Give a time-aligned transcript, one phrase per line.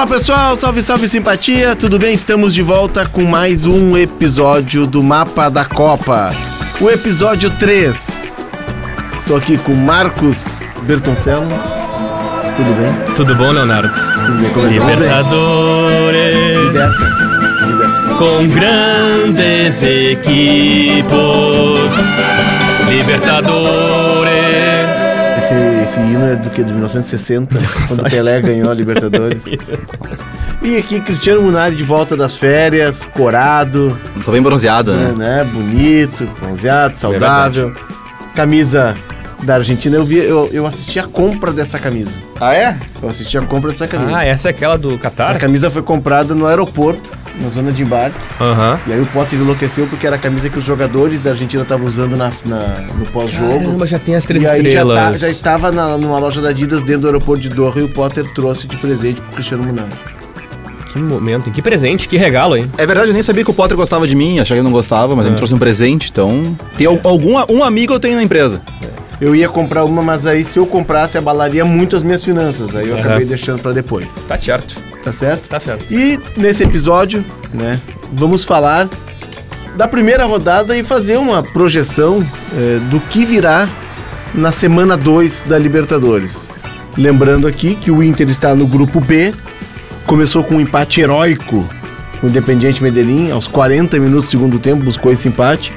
[0.00, 2.14] Fala pessoal, salve, salve simpatia, tudo bem?
[2.14, 6.34] Estamos de volta com mais um episódio do Mapa da Copa,
[6.80, 8.46] o episódio 3.
[9.18, 10.46] Estou aqui com Marcos
[10.84, 11.46] Bertoncello.
[12.56, 12.94] Tudo bem?
[13.14, 13.92] Tudo bom, Leonardo?
[14.24, 14.50] Tudo bem?
[14.52, 14.94] Começamos bem?
[14.94, 16.96] Libertadores Liberta.
[17.66, 18.14] Liberta.
[18.16, 21.12] com grandes equipos.
[22.88, 25.09] Libertadores.
[25.50, 26.62] Esse, esse hino é do que?
[26.62, 27.56] De 1960,
[27.88, 29.42] quando o Pelé ganhou a Libertadores.
[30.62, 35.10] E aqui Cristiano Munari de volta das férias, corado, Tô bem bronzeado, né?
[35.16, 35.44] né?
[35.44, 37.74] Bonito, bronzeado, saudável.
[38.36, 38.94] Camisa
[39.42, 39.96] da Argentina.
[39.96, 42.10] Eu vi, eu, eu assisti a compra dessa camisa.
[42.38, 42.78] Ah, é?
[43.02, 44.14] Eu assisti a compra dessa camisa.
[44.14, 45.30] Ah, essa é aquela do Qatar?
[45.30, 47.08] Essa camisa foi comprada no aeroporto,
[47.40, 48.16] na zona de embarque.
[48.40, 48.78] Aham.
[48.86, 51.86] E aí o Potter enlouqueceu porque era a camisa que os jogadores da Argentina estavam
[51.86, 53.48] usando na, na- no pós-jogo.
[53.60, 55.20] Caramba, já tem as três E aí já, tá- estrelas.
[55.20, 58.24] já estava na, numa loja da Adidas dentro do aeroporto de Doha e o Potter
[58.34, 59.90] trouxe de presente pro Cristiano Munari.
[60.92, 62.68] Que momento, que presente, que regalo, hein?
[62.76, 64.72] É verdade, eu nem sabia que o Potter gostava de mim, achava que ele não
[64.72, 66.56] gostava, mas ele me trouxe um presente, então.
[66.76, 68.60] Tem al- algum um amigo eu tenho na empresa.
[69.20, 72.74] Eu ia comprar uma, mas aí se eu comprasse abalaria muito as minhas finanças.
[72.74, 74.08] Aí eu acabei deixando pra depois.
[74.26, 75.48] Tá certo, Tá certo?
[75.48, 75.84] tá certo.
[75.90, 77.80] E nesse episódio, né,
[78.12, 78.88] vamos falar
[79.76, 83.68] da primeira rodada e fazer uma projeção eh, do que virá
[84.34, 86.48] na semana 2 da Libertadores.
[86.96, 89.32] Lembrando aqui que o Inter está no grupo B,
[90.06, 91.64] começou com um empate heróico
[92.20, 95.72] com o Independiente Medellín, aos 40 minutos do segundo tempo buscou esse empate.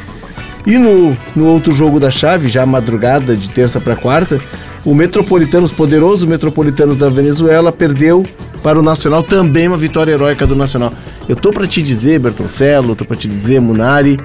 [0.65, 4.39] E no, no outro jogo da chave, já madrugada de terça para quarta,
[4.85, 8.25] o Metropolitanos, poderoso Metropolitanos da Venezuela, perdeu
[8.63, 10.93] para o Nacional, também uma vitória heróica do Nacional.
[11.27, 14.17] Eu tô para te dizer, Bertoncello, tô para te dizer, Munari,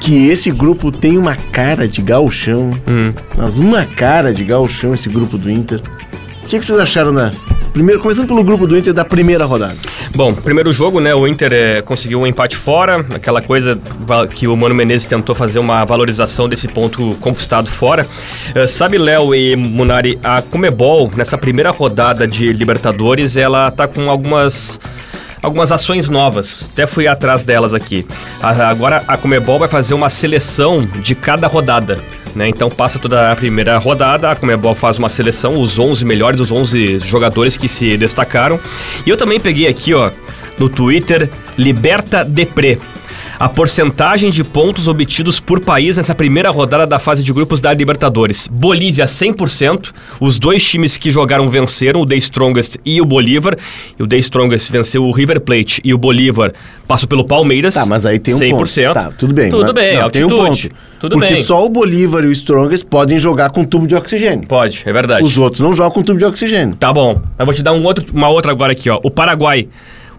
[0.00, 3.12] que esse grupo tem uma cara de gauchão, Hum.
[3.36, 5.80] mas uma cara de gauchão esse grupo do Inter.
[6.42, 7.30] O que, que vocês acharam da...
[7.72, 9.76] Primeiro, começando pelo grupo do Inter da primeira rodada.
[10.14, 11.14] Bom, primeiro jogo, né?
[11.14, 13.78] O Inter eh, conseguiu um empate fora, aquela coisa
[14.34, 18.06] que o Mano Menezes tentou fazer uma valorização desse ponto conquistado fora.
[18.54, 24.10] Eh, sabe, Léo e Munari, a Comebol, nessa primeira rodada de Libertadores, ela tá com
[24.10, 24.80] algumas.
[25.42, 28.06] Algumas ações novas, até fui atrás delas aqui.
[28.42, 31.98] Agora a Comebol vai fazer uma seleção de cada rodada.
[32.34, 32.48] Né?
[32.48, 36.50] Então passa toda a primeira rodada, a Comebol faz uma seleção, os 11 melhores, os
[36.52, 38.60] 11 jogadores que se destacaram.
[39.06, 40.10] E eu também peguei aqui, ó,
[40.58, 42.78] no Twitter, Liberta Depre.
[43.40, 47.72] A porcentagem de pontos obtidos por país nessa primeira rodada da fase de grupos da
[47.72, 48.46] Libertadores.
[48.46, 53.56] Bolívia 100%, os dois times que jogaram venceram, o The Strongest e o Bolívar.
[53.98, 56.52] E o The Strongest venceu o River Plate e o Bolívar
[56.86, 57.72] passou pelo Palmeiras.
[57.72, 58.52] Tá, mas aí tem um 100%.
[58.88, 58.92] ponto.
[58.94, 59.48] Tá, tudo bem.
[59.48, 60.68] Tudo mas- bem, não, tem um altitude.
[60.68, 60.80] ponto.
[61.00, 61.42] Tudo Porque bem.
[61.42, 64.46] só o Bolívar e o Strongest podem jogar com tubo de oxigênio.
[64.46, 65.24] Pode, é verdade.
[65.24, 66.76] Os outros não jogam com tubo de oxigênio.
[66.76, 67.22] Tá bom.
[67.38, 69.00] Eu vou te dar um outro, uma outra agora aqui, ó.
[69.02, 69.66] O Paraguai.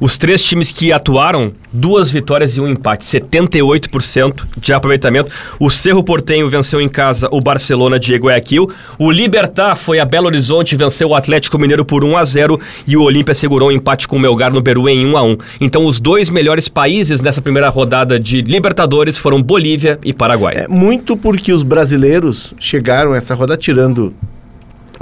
[0.01, 5.31] Os três times que atuaram, duas vitórias e um empate, 78% de aproveitamento.
[5.59, 8.67] O Cerro Portenho venceu em casa o Barcelona de Guayaquil.
[8.97, 12.97] O Libertar foi a Belo Horizonte venceu o Atlético Mineiro por 1 a 0 e
[12.97, 15.37] o Olímpia segurou um empate com o Melgar no Peru em 1 a 1.
[15.61, 20.63] Então os dois melhores países nessa primeira rodada de Libertadores foram Bolívia e Paraguai.
[20.65, 24.15] É muito porque os brasileiros chegaram essa rodada, tirando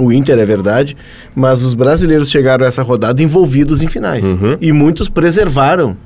[0.00, 0.96] o Inter, é verdade,
[1.34, 4.24] mas os brasileiros chegaram a essa rodada envolvidos em finais.
[4.24, 4.56] Uhum.
[4.60, 5.96] E muitos preservaram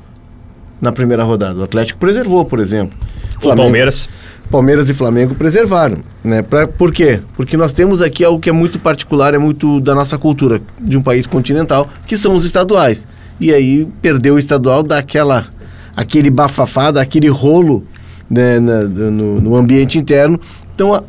[0.80, 1.60] na primeira rodada.
[1.60, 2.98] O Atlético preservou, por exemplo.
[3.42, 4.08] O Palmeiras.
[4.50, 6.42] Palmeiras e Flamengo preservaram, né?
[6.42, 7.20] Pra, por quê?
[7.34, 10.96] Porque nós temos aqui algo que é muito particular, é muito da nossa cultura, de
[10.98, 13.08] um país continental, que são os estaduais.
[13.40, 15.46] E aí perdeu o estadual daquela
[15.96, 17.84] aquele bafafá, daquele rolo
[18.28, 20.38] né, na- no, no ambiente interno.
[20.74, 21.02] Então a-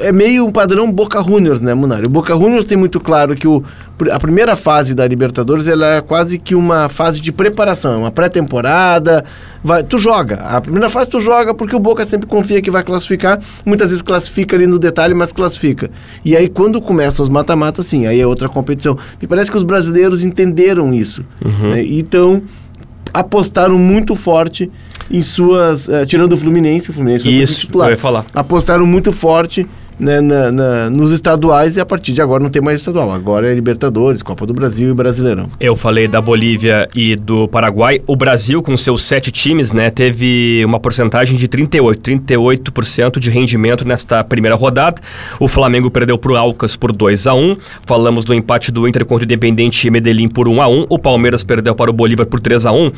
[0.00, 2.06] é meio um padrão Boca Juniors, né, Munari?
[2.06, 3.62] O Boca Juniors tem muito claro que o,
[4.10, 9.24] a primeira fase da Libertadores ela é quase que uma fase de preparação, uma pré-temporada.
[9.88, 10.36] Tu joga.
[10.36, 13.40] A primeira fase tu joga porque o Boca sempre confia que vai classificar.
[13.64, 15.90] Muitas vezes classifica ali no detalhe, mas classifica.
[16.24, 18.96] E aí quando começam os mata-mata, sim, aí é outra competição.
[19.20, 21.24] Me parece que os brasileiros entenderam isso.
[21.42, 21.82] né?
[21.84, 22.42] Então
[23.12, 24.70] apostaram muito forte
[25.10, 25.88] em suas.
[25.88, 28.24] eh, tirando o Fluminense, o Fluminense foi Isso, titular eu ia falar.
[28.34, 29.66] apostaram muito forte
[29.98, 33.10] né, na- na- nos estaduais e a partir de agora não tem mais estadual.
[33.12, 35.48] Agora é Libertadores, Copa do Brasil e Brasileirão.
[35.58, 38.00] Eu falei da Bolívia e do Paraguai.
[38.06, 43.86] O Brasil, com seus sete times, né, teve uma porcentagem de 38, 38% de rendimento
[43.86, 45.00] nesta primeira rodada.
[45.40, 49.04] O Flamengo perdeu para o Alcas por 2 a 1 Falamos do empate do Inter
[49.04, 52.40] contra o Independente Medellín por 1 a 1 O Palmeiras perdeu para o Bolívar por
[52.40, 52.90] 3 a 1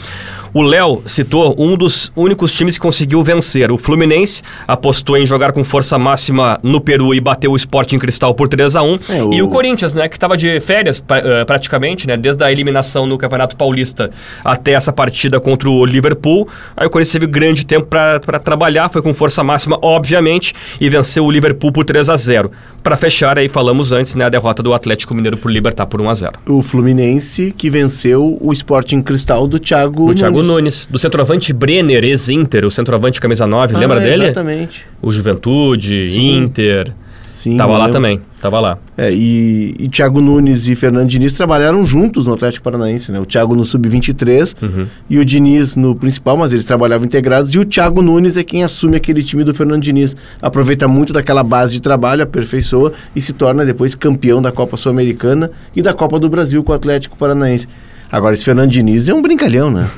[0.53, 3.71] O Léo citou um dos únicos times que conseguiu vencer.
[3.71, 8.35] O Fluminense apostou em jogar com força máxima no Peru e bateu o Sporting Cristal
[8.35, 11.19] por 3 a 1 É, o- E o Corinthians, né, que estava de férias pra-
[11.19, 14.11] eh, praticamente, né, desde a eliminação no Campeonato Paulista
[14.45, 16.49] até essa partida contra o Liverpool.
[16.77, 21.25] Aí o Corinthians teve grande tempo para trabalhar, foi com força máxima, obviamente, e venceu
[21.25, 22.51] o Liverpool por 3 a 0
[22.83, 26.09] Para fechar, aí falamos antes, né, a derrota do Atlético Mineiro por Libertar por 1
[26.09, 30.99] a 0 O Fluminense que venceu o Sporting Cristal do Thiago Do Thiago Nunes, do
[30.99, 34.25] centroavante Brenner, ex-Inter, o centroavante camisa 9, lembra Ah, dele?
[34.25, 34.85] Exatamente.
[35.03, 36.39] O Juventude, Sim.
[36.45, 36.93] Inter.
[37.41, 38.77] Sim, tava lá também, tava lá.
[38.99, 43.19] É, e, e Thiago Nunes e Fernando Diniz trabalharam juntos no Atlético Paranaense, né?
[43.19, 44.87] O Thiago no Sub-23 Uhum.
[45.09, 47.55] e o Diniz no principal, mas eles trabalhavam integrados.
[47.55, 50.15] E o Thiago Nunes é quem assume aquele time do Fernando Diniz.
[50.43, 55.51] Aproveita muito daquela base de trabalho, aperfeiçoa e se torna depois campeão da Copa Sul-Americana
[55.75, 57.67] e da Copa do Brasil com o Atlético Paranaense.
[58.13, 59.89] Agora, esse Fernando Diniz é um brincalhão, né?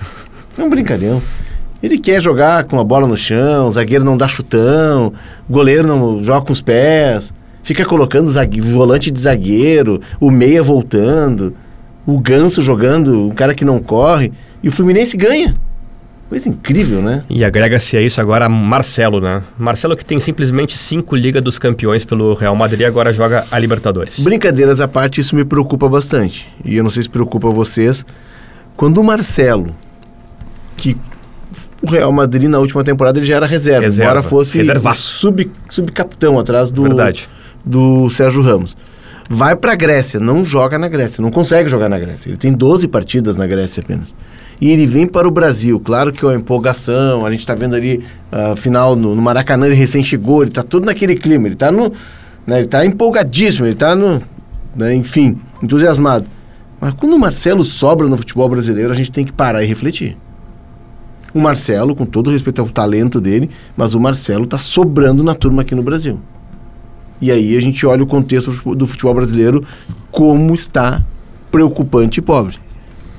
[0.56, 1.20] É um brincalhão.
[1.82, 5.12] Ele quer jogar com a bola no chão, o zagueiro não dá chutão,
[5.48, 7.32] o goleiro não joga com os pés,
[7.62, 11.54] fica colocando zague- volante de zagueiro, o meia voltando,
[12.06, 14.32] o ganso jogando, um cara que não corre,
[14.62, 15.56] e o Fluminense ganha.
[16.28, 17.24] Coisa incrível, né?
[17.28, 19.42] E agrega-se a isso agora Marcelo, né?
[19.58, 24.18] Marcelo que tem simplesmente cinco Liga dos Campeões pelo Real Madrid agora joga a Libertadores.
[24.20, 26.48] Brincadeiras à parte, isso me preocupa bastante.
[26.64, 28.02] E eu não sei se preocupa vocês.
[28.74, 29.74] Quando o Marcelo,
[30.74, 30.96] que
[31.82, 34.10] o Real Madrid na última temporada ele já era reserva, Reserva.
[34.12, 35.18] embora fosse Reservaço.
[35.18, 37.28] sub, subcapitão atrás do, Verdade.
[37.64, 38.76] do Sérgio Ramos.
[39.28, 42.28] Vai pra Grécia, não joga na Grécia, não consegue jogar na Grécia.
[42.28, 44.14] Ele tem 12 partidas na Grécia apenas.
[44.60, 45.80] E ele vem para o Brasil.
[45.80, 49.66] Claro que é uma empolgação, a gente tá vendo ali a final no, no Maracanã,
[49.66, 51.92] ele recém chegou, ele tá todo naquele clima, ele tá no.
[52.46, 54.22] né, ele tá empolgadíssimo, ele tá no.
[54.76, 56.26] né, enfim, entusiasmado.
[56.80, 60.16] Mas quando o Marcelo sobra no futebol brasileiro, a gente tem que parar e refletir.
[61.34, 65.62] O Marcelo, com todo respeito ao talento dele, mas o Marcelo tá sobrando na turma
[65.62, 66.18] aqui no Brasil.
[67.20, 69.64] E aí a gente olha o contexto do futebol- brasileiro
[70.10, 71.02] como está
[71.50, 72.56] preocupante e pobre.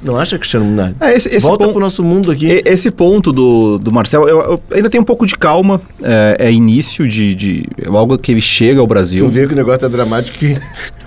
[0.03, 0.95] Não acha, Cristiano Munari?
[0.99, 2.61] É, esse, esse Volta ponto- pro nosso mundo aqui.
[2.65, 5.81] Esse ponto do, do Marcelo, eu, eu ainda tenho um pouco de calma.
[6.01, 7.65] É, é início de, de.
[7.85, 9.29] Logo que ele chega ao Tu Brasil.
[9.29, 10.57] vê que o negócio tá dramático que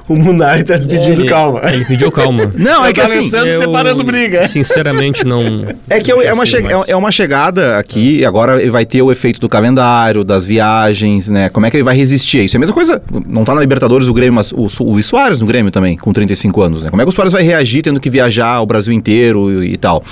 [0.09, 1.61] o Munari tá pedindo Ele- calma.
[1.73, 2.53] Ele pediu calma.
[2.57, 3.23] Não, é que tá assim.
[3.23, 4.49] pensando separando briga.
[4.49, 5.43] Sinceramente, não.
[5.89, 9.49] É que é não uma, é uma chegada aqui, agora vai ter o efeito do
[9.49, 11.49] calendário, das viagens, né?
[11.49, 12.57] Como é que ele vai resistir a isso?
[12.57, 15.47] É a mesma coisa, não tá na Libertadores o Grêmio, mas o, o Soares no
[15.47, 16.91] Grêmio também, com 35 anos, né?
[16.91, 19.77] Como é que o Soares vai reagir tendo que viajar o Brasil inteiro e, e
[19.77, 20.03] tal?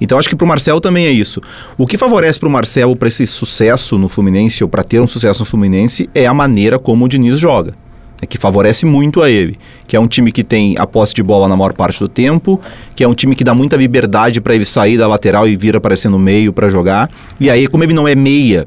[0.00, 1.40] Então acho que pro Marcelo também é isso.
[1.78, 5.40] O que favorece pro Marcelo para esse sucesso no Fluminense, ou para ter um sucesso
[5.40, 7.89] no Fluminense, é a maneira como o Diniz joga é
[8.26, 11.48] que favorece muito a ele, que é um time que tem a posse de bola
[11.48, 12.60] na maior parte do tempo,
[12.94, 15.76] que é um time que dá muita liberdade para ele sair da lateral e vir
[15.76, 17.10] aparecer no meio para jogar.
[17.38, 18.66] E aí, como ele não é meia,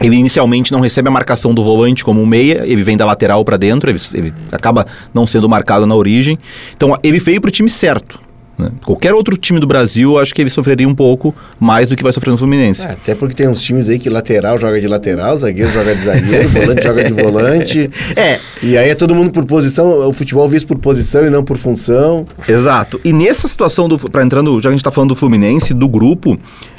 [0.00, 3.44] ele inicialmente não recebe a marcação do volante como um meia, ele vem da lateral
[3.44, 6.38] para dentro, ele, ele acaba não sendo marcado na origem.
[6.76, 8.25] Então, ele veio para o time certo.
[8.58, 8.70] Né?
[8.84, 12.12] Qualquer outro time do Brasil, acho que ele sofreria um pouco mais do que vai
[12.12, 12.82] sofrer no Fluminense.
[12.82, 16.04] É, até porque tem uns times aí que lateral joga de lateral, zagueiro joga de
[16.04, 17.90] zagueiro, volante joga de volante.
[18.16, 21.44] É, E aí é todo mundo por posição, o futebol visto por posição e não
[21.44, 22.26] por função.
[22.48, 23.00] Exato.
[23.04, 25.88] E nessa situação, do, pra entrando, já que a gente tá falando do Fluminense, do
[25.88, 26.38] grupo,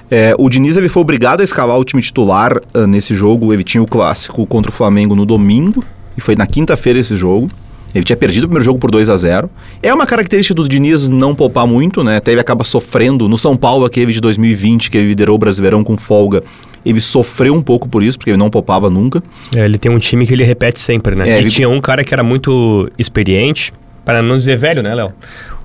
[0.10, 3.54] é, o Diniz ele foi obrigado a escalar o time titular ah, nesse jogo.
[3.54, 5.84] Ele tinha o clássico contra o Flamengo no domingo,
[6.18, 7.50] e foi na quinta-feira esse jogo.
[7.98, 9.50] Ele tinha perdido o primeiro jogo por 2 a 0
[9.82, 12.18] É uma característica do Diniz não poupar muito, né?
[12.18, 13.28] Até ele acaba sofrendo.
[13.28, 16.44] No São Paulo, aquele de 2020, que ele liderou o Brasileirão com folga,
[16.86, 19.22] ele sofreu um pouco por isso, porque ele não poupava nunca.
[19.56, 21.28] É, ele tem um time que ele repete sempre, né?
[21.30, 23.74] É, e ele- tinha um cara que era muito experiente,
[24.06, 25.12] para não dizer velho, né, Léo?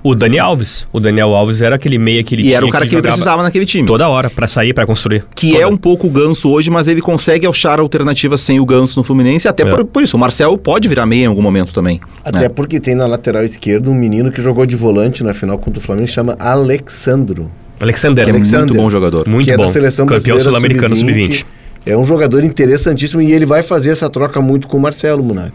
[0.03, 0.85] O Dani Alves.
[0.91, 2.97] O Daniel Alves era aquele meia que ele E tinha era o cara que, ele
[2.97, 3.87] jogava precisava naquele time.
[3.87, 5.23] toda hora para sair, para construir.
[5.33, 5.63] Que Toda.
[5.63, 9.03] é um pouco o Ganso hoje, mas ele consegue achar alternativas sem o Ganso no
[9.03, 9.65] Fluminense, até É.
[9.65, 10.17] por, por isso.
[10.17, 12.01] O Marcel pode virar meia em algum momento também.
[12.23, 12.49] Até né?
[12.49, 15.81] porque tem na lateral esquerda um menino que jogou de volante na final contra o
[15.81, 17.49] Flamengo, chama Alexandro.
[17.79, 18.27] Alexander.
[18.27, 19.27] É Alexander, muito bom jogador.
[19.27, 19.65] Muito que é bom.
[19.65, 21.45] da seleção Campeão brasileira sul-americano sub-20.
[21.85, 25.51] É um jogador interessantíssimo e ele vai fazer essa troca muito com o Marcelo Munari.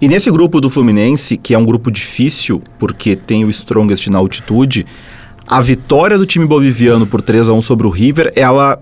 [0.00, 4.18] E nesse grupo do Fluminense, que é um grupo difícil, porque tem o Strongest na
[4.18, 4.86] altitude,
[5.46, 8.80] a vitória do time boliviano por 3 a 1 sobre o River, ela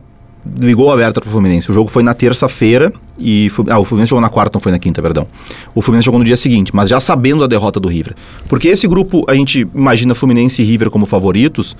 [0.58, 1.70] ligou aberta pro Fluminense.
[1.70, 4.78] O jogo foi na terça-feira e ah, o Fluminense jogou na quarta, não foi na
[4.78, 5.26] quinta, perdão.
[5.74, 8.14] O Fluminense jogou no dia seguinte, mas já sabendo a derrota do River.
[8.48, 11.76] Porque esse grupo, a gente imagina Fluminense e River como favoritos,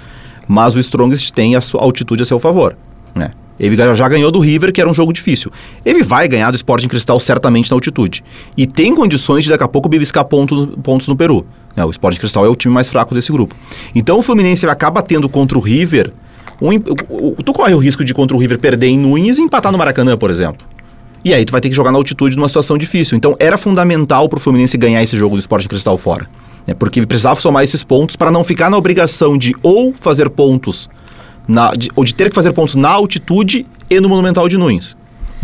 [0.46, 2.76] mas o Strongest tem a sua altitude a seu favor,
[3.14, 3.30] né?
[3.60, 5.52] Ele já- ganhou do River, que era um jogo difícil.
[5.84, 8.24] Ele vai ganhar do Sporting Cristal certamente na altitude.
[8.56, 11.46] E tem condições de daqui a pouco beliscar ponto, pontos no Peru.
[11.76, 11.84] né?
[11.84, 13.54] O Sporting Cristal é o time mais fraco desse grupo.
[13.94, 16.12] Então o Fluminense acaba tendo contra o River.
[16.60, 19.42] Um, o- o- tu corre o risco de contra o River perder em Nunes e
[19.42, 20.66] empatar no Maracanã, por exemplo.
[21.24, 23.16] E aí tu vai ter que jogar na altitude numa situação difícil.
[23.16, 26.26] Então era fundamental pro Fluminense ganhar esse jogo do Sporting Cristal fora.
[26.66, 26.74] Né?
[26.74, 30.88] Porque precisava somar esses pontos para não ficar na obrigação de ou fazer pontos,
[31.50, 34.96] na, de, ou de ter que fazer pontos na altitude e no Monumental de Nunes.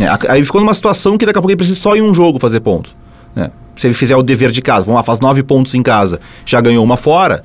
[0.07, 2.39] A- Aí ficou numa situação que daqui a pouco ele precisa só em um jogo
[2.39, 2.95] fazer ponto.
[3.35, 3.51] né?
[3.75, 6.59] Se ele fizer o dever de casa, vamos lá, faz nove pontos em casa, já
[6.61, 7.43] ganhou uma fora,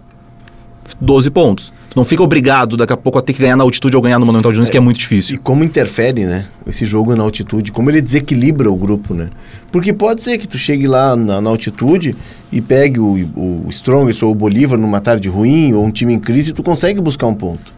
[1.00, 1.72] 12 pontos.
[1.92, 4.18] Tu não fica obrigado daqui a pouco a ter que ganhar na altitude ou ganhar
[4.18, 5.38] no Monumental de Nunes, que é muito E difícil.
[5.42, 6.46] como interfere, né?
[6.66, 9.28] Esse jogo na altitude, como ele desequilibra o grupo, né?
[9.70, 12.16] Porque pode ser que tu chegue lá na, na altitude
[12.50, 16.18] e pegue o, o Strongest ou o Bolívar numa tarde ruim ou um time em
[16.18, 17.70] crise e tu consegue buscar um ponto.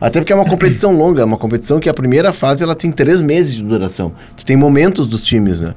[0.00, 2.90] Até porque é uma competição longa, é uma competição que a primeira fase ela tem
[2.90, 4.14] três meses de duração.
[4.34, 5.74] Tu tem momentos dos times, né?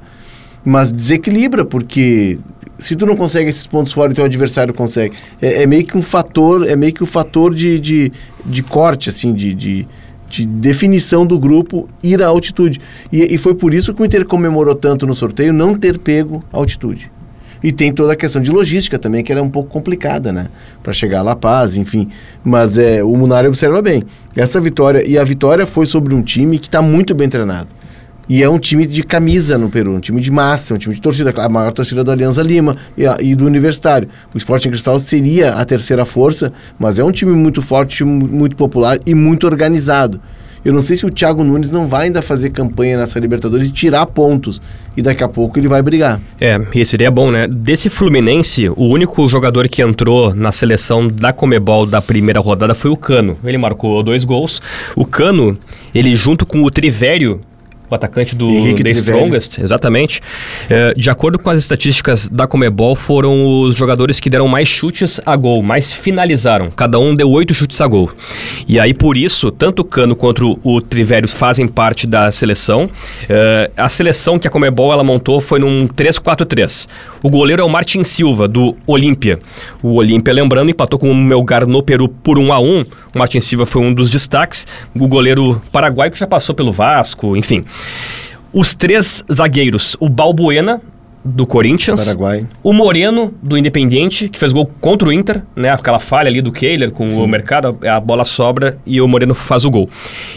[0.64, 2.38] Mas desequilibra, porque
[2.82, 5.96] se tu não consegue esses pontos fora e teu adversário consegue, é, é meio que
[5.96, 8.12] um fator, é meio que um fator de, de,
[8.44, 9.88] de corte, assim, de, de,
[10.28, 12.80] de definição do grupo ir à altitude.
[13.12, 16.42] E, e foi por isso que o Inter comemorou tanto no sorteio não ter pego
[16.52, 17.10] altitude.
[17.62, 20.48] E tem toda a questão de logística também, que era um pouco complicada, né?
[20.82, 22.08] Para chegar a La Paz, enfim.
[22.42, 24.02] Mas é, o Munari observa bem.
[24.34, 27.68] Essa vitória, e a vitória foi sobre um time que está muito bem treinado.
[28.28, 31.00] E é um time de camisa no Peru, um time de massa, um time de
[31.00, 34.08] torcida, a maior torcida do Alianza Lima e, a- e do Universitário.
[34.34, 38.28] O Sporting Cristal seria a terceira força, mas é um time muito forte, time mu-
[38.28, 40.20] muito popular e muito organizado.
[40.64, 43.72] Eu não sei se o Thiago Nunes não vai ainda fazer campanha nessa Libertadores e
[43.72, 44.62] tirar pontos.
[44.96, 46.20] E daqui a pouco ele vai brigar.
[46.40, 47.48] É, e seria bom, né?
[47.48, 52.92] Desse Fluminense, o único jogador que entrou na seleção da Comebol da primeira rodada foi
[52.92, 53.36] o Cano.
[53.42, 54.62] Ele marcou dois gols.
[54.94, 55.58] O Cano,
[55.92, 57.40] ele junto com o Trivério,
[57.92, 58.90] o atacante do Henrique The.
[58.92, 60.20] Strongest, exatamente.
[60.68, 65.20] É, de acordo com as estatísticas da Comebol, foram os jogadores que deram mais chutes
[65.24, 66.70] a gol, mais finalizaram.
[66.70, 68.10] Cada um deu oito chutes a gol.
[68.66, 72.90] E aí, por isso, tanto o Cano quanto o Trivério fazem parte da seleção.
[73.28, 76.88] É, a seleção que a Comebol ela montou foi num 3-4-3.
[77.22, 79.38] O goleiro é o Martin Silva, do Olímpia.
[79.82, 82.80] O Olímpia, lembrando, empatou com o Melgar no Peru por 1 a 1
[83.14, 84.66] O Martin Silva foi um dos destaques.
[84.94, 87.64] O goleiro paraguaio que já passou pelo Vasco, enfim.
[88.52, 90.80] Os três zagueiros, o Balbuena,
[91.24, 92.04] do Corinthians.
[92.04, 92.46] Paraguai.
[92.62, 95.70] O Moreno, do Independiente, que fez gol contra o Inter, né?
[95.70, 99.64] Aquela falha ali do Kehler com o mercado, a bola sobra e o Moreno faz
[99.64, 99.88] o gol.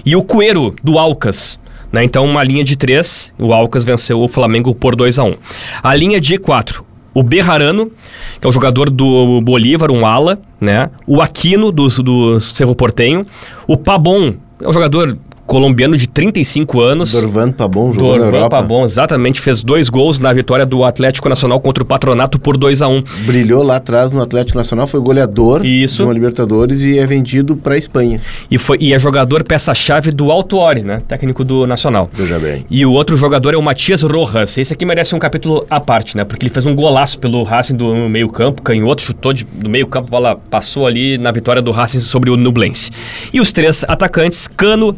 [0.05, 1.59] E o Coelho, do Alcas.
[1.91, 2.03] Né?
[2.03, 5.35] Então, uma linha de três, o Alcas venceu o Flamengo por 2 a 1
[5.81, 7.91] A linha de quatro, o Berrarano,
[8.39, 10.89] que é o jogador do Bolívar, um ala, né?
[11.07, 13.25] O Aquino, do, do Cerro Portenho.
[13.67, 17.11] O Pabon, é um jogador colombiano de 35 anos.
[17.11, 18.57] Dorvan Pabon jogou na Dorvan Europa.
[18.57, 22.81] Pabon, exatamente, fez dois gols na vitória do Atlético Nacional contra o Patronato por 2
[22.81, 26.03] a 1 Brilhou lá atrás no Atlético Nacional, foi goleador Isso.
[26.03, 28.19] uma Libertadores e é vendido para Espanha.
[28.49, 31.01] e, foi, e é jogador peça-chave do Alto Ori, né?
[31.07, 32.09] Técnico do Nacional.
[32.13, 32.65] Veja bem.
[32.69, 34.57] E o outro jogador é o Matias Rojas.
[34.57, 36.23] Esse aqui merece um capítulo à parte, né?
[36.23, 40.11] Porque ele fez um golaço pelo Racing do meio-campo, canhoto, chutou de, do meio-campo, a
[40.11, 42.91] bola passou ali na vitória do Racing sobre o Nublense.
[43.33, 44.93] E os três atacantes, Cano,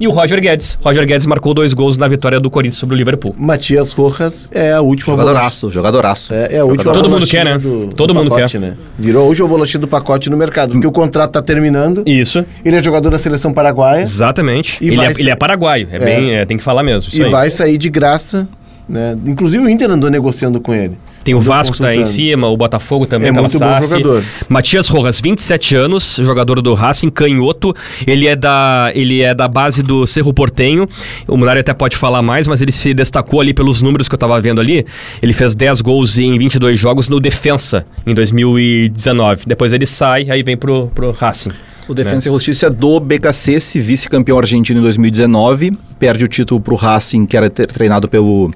[0.00, 0.78] E o Roger Guedes.
[0.82, 3.34] Roger Guedes marcou dois gols na vitória do Corinthians sobre o Liverpool.
[3.38, 6.34] Matias Rojas é a última Jogadoraço, jogadoraço.
[6.34, 7.58] É, é a última Todo mundo quer, né?
[7.58, 8.60] do- Todo do mundo pacote, quer.
[8.60, 8.76] Né?
[8.98, 12.02] Virou a última bolachinha do pacote no mercado, porque o contrato tá terminando.
[12.06, 12.44] Isso.
[12.64, 14.78] Ele é jogador da seleção paraguaia Exatamente.
[14.82, 15.98] E ele, vai é, ser- ele é paraguaio, é, É.
[15.98, 17.08] bem, é, tem que falar mesmo.
[17.08, 17.30] isso e aí.
[17.30, 18.48] vai sair de graça.
[18.88, 19.16] Né?
[19.26, 20.96] Inclusive o Inter andou negociando com ele.
[21.26, 24.24] Tem o Vasco tá aí em cima, o Botafogo também É pela muito bom jogador.
[24.48, 27.74] Matias Rojas, 27 anos, jogador do Racing, canhoto.
[28.06, 30.88] Ele é da, ele é da base do Cerro Portenho.
[31.26, 34.18] O Munari até pode falar mais, mas ele se destacou ali pelos números que eu
[34.18, 34.86] tava vendo ali.
[35.20, 39.42] Ele fez 10 gols em 22 jogos no Defensa em 2019.
[39.48, 41.50] Depois ele sai, aí vem pro, pro Racing.
[41.88, 47.26] O Defensa e Justiça do BKC, vice-campeão argentino em 2019, perde o título pro Racing,
[47.26, 48.52] que era tre- treinado pelo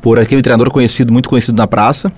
[0.00, 2.12] por aquele treinador conhecido, muito conhecido na praça,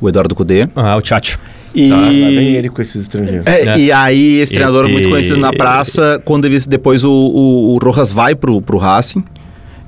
[0.00, 0.68] o Eduardo Cudê.
[0.76, 1.38] Ah, o Tchatcho.
[1.74, 3.46] E, Lá vem ele com esses estrangeiros.
[3.46, 3.78] É, É.
[3.78, 7.78] e aí, esse treinador E- muito conhecido na praça, quando ele- depois o, o, o
[7.78, 9.22] Rojas vai pro, pro Racing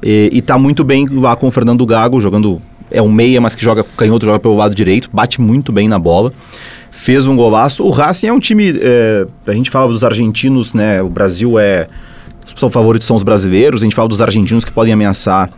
[0.03, 2.61] e, e tá muito bem lá com o Fernando Gago, jogando.
[2.93, 5.99] É um meia, mas que joga canhoto, joga pelo lado direito, bate muito bem na
[5.99, 6.33] bola.
[6.91, 7.83] Fez um golaço.
[7.85, 8.75] O Racing é um time.
[8.81, 11.01] é, a gente fala dos argentinos, né?
[11.01, 11.87] O Brasil é.
[12.47, 13.81] Os são favoritos são os brasileiros.
[13.83, 15.49] A gente fala dos argentinos que podem ameaçar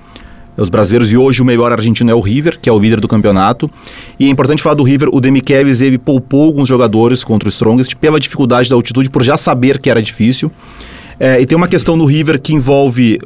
[0.56, 3.08] os brasileiros e hoje o melhor argentino é o River, que é o líder do
[3.08, 3.70] campeonato.
[4.18, 7.96] E é importante falar do River, o Demichelis, ele poupou alguns jogadores contra o Strongest
[7.96, 10.50] pela dificuldade da altitude, por já saber que era difícil.
[11.18, 13.18] É, e tem uma questão no River que envolve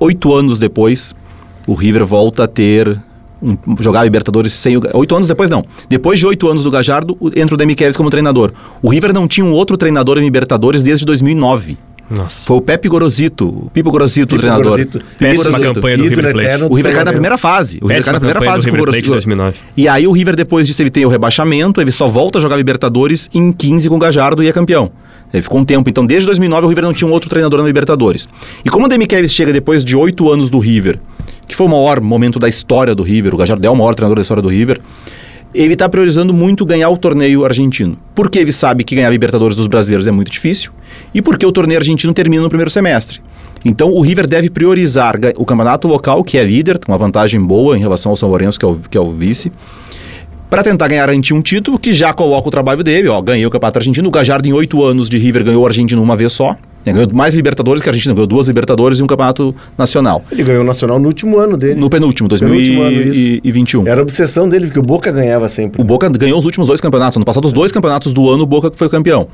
[0.00, 1.14] oito anos depois,
[1.66, 2.98] o River volta a ter
[3.42, 5.62] um, jogar Libertadores sem o oito anos depois não.
[5.88, 8.52] Depois de oito anos do Gajardo, entra o Demichelis como treinador.
[8.82, 11.78] O River não tinha um outro treinador em Libertadores desde 2009.
[12.10, 12.46] Nossa.
[12.46, 14.64] Foi o Pepe Gorosito, o Pipo Gorosito, o treinador.
[14.64, 15.02] Gorosito.
[15.18, 15.74] Péssima Gorosito.
[15.74, 16.62] campanha do River Plate.
[16.64, 17.78] O River cai na primeira fase.
[17.82, 19.10] O River cai na primeira fase com o Gorosito.
[19.10, 19.56] 2009.
[19.76, 22.56] E aí o River, depois disso, ele tem o rebaixamento, ele só volta a jogar
[22.56, 24.90] Libertadores em 15 com o Gajardo e é campeão.
[25.32, 25.90] Ele ficou um tempo.
[25.90, 28.26] Então, desde 2009, o River não tinha um outro treinador na Libertadores.
[28.64, 30.98] E como o Demichelis chega depois de oito anos do River,
[31.46, 34.16] que foi o maior momento da história do River, o Gajardo é o maior treinador
[34.16, 34.80] da história do River,
[35.54, 37.98] ele está priorizando muito ganhar o torneio argentino.
[38.14, 40.72] Porque ele sabe que ganhar Libertadores dos brasileiros é muito difícil
[41.14, 43.20] e porque o torneio argentino termina no primeiro semestre.
[43.64, 47.76] Então o River deve priorizar o campeonato local, que é líder, com uma vantagem boa
[47.76, 49.50] em relação ao São Lourenço, que é o, que é o vice,
[50.48, 53.08] para tentar garantir um título que já coloca o trabalho dele.
[53.08, 54.08] Ó, ganhei o campeonato argentino.
[54.08, 56.56] O Gajardo, em oito anos de River, ganhou o argentino uma vez só.
[56.92, 60.24] Né, Ganhou mais Libertadores que a Argentina, ganhou duas Libertadores e um campeonato nacional.
[60.30, 61.80] Ele ganhou o Nacional no último ano dele.
[61.80, 63.86] No penúltimo, Penúltimo ano, 2021.
[63.86, 65.80] Era a obsessão dele, porque o Boca ganhava sempre.
[65.80, 67.18] O Boca ganhou os últimos dois campeonatos.
[67.18, 69.28] No passado, os dois campeonatos do ano, o Boca foi campeão.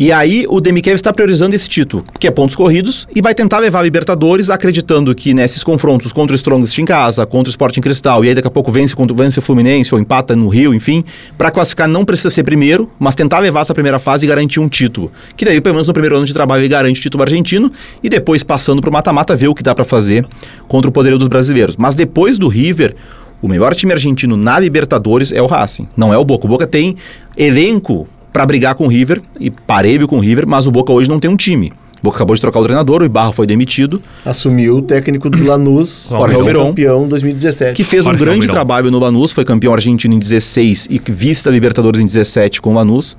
[0.00, 3.58] E aí, o Demichev está priorizando esse título, que é pontos corridos, e vai tentar
[3.58, 7.80] levar a Libertadores, acreditando que nesses confrontos contra o Strongest em casa, contra o Sporting
[7.80, 10.72] Cristal, e aí daqui a pouco vence, contra, vence o Fluminense, ou empata no Rio,
[10.72, 11.04] enfim,
[11.36, 14.68] para classificar não precisa ser primeiro, mas tentar levar essa primeira fase e garantir um
[14.68, 15.10] título.
[15.36, 17.68] Que daí, pelo menos no primeiro ano de trabalho, ele garante o título argentino,
[18.00, 20.24] e depois, passando para o mata-mata, ver o que dá para fazer
[20.68, 21.76] contra o poderio dos brasileiros.
[21.76, 22.94] Mas depois do River,
[23.42, 26.46] o melhor time argentino na Libertadores é o Racing, não é o Boca.
[26.46, 26.94] O Boca tem
[27.36, 28.06] elenco
[28.38, 31.18] para brigar com o River e parelho com o River, mas o Boca hoje não
[31.18, 31.72] tem um time.
[32.00, 35.42] O Boca acabou de trocar o treinador, o Ibarra foi demitido, Assumiu o técnico do
[35.44, 36.66] Lanús, Jorge Almiron.
[36.68, 37.74] campeão 2017.
[37.74, 38.54] que fez um Jorge grande Almirão.
[38.54, 42.70] trabalho no Lanús, foi campeão argentino em 16 e vice da Libertadores em 17 com
[42.70, 43.16] o Lanús.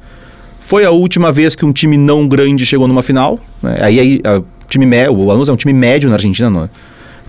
[0.61, 3.37] Foi a última vez que um time não grande chegou numa final.
[3.61, 3.75] né?
[3.81, 6.69] Aí, aí a- time o Lanús é um time médio na Argentina, não é?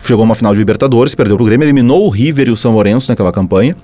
[0.03, 2.73] Chegou a uma final de Libertadores, perdeu pro Grêmio, eliminou o River e o São
[2.73, 3.77] Lourenço naquela campanha.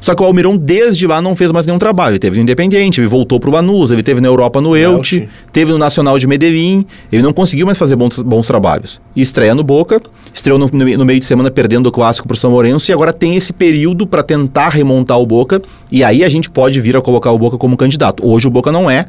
[0.00, 2.12] Só que o Almirão, desde lá, não fez mais nenhum trabalho.
[2.12, 5.28] Ele teve no Independiente, ele voltou pro Lanús, ele teve na Europa no Elche.
[5.52, 6.86] teve no Nacional de Medellín.
[7.12, 9.00] Ele não conseguiu mais fazer bons, bons trabalhos.
[9.16, 10.00] E estreia no Boca,
[10.32, 13.12] estreou no, no- no meio de semana perdendo o clássico pro São Lourenço e agora
[13.12, 15.60] tem esse período para tentar remontar o Boca.
[15.94, 18.28] E aí a gente pode vir a colocar o Boca como candidato.
[18.28, 19.06] Hoje o Boca não é.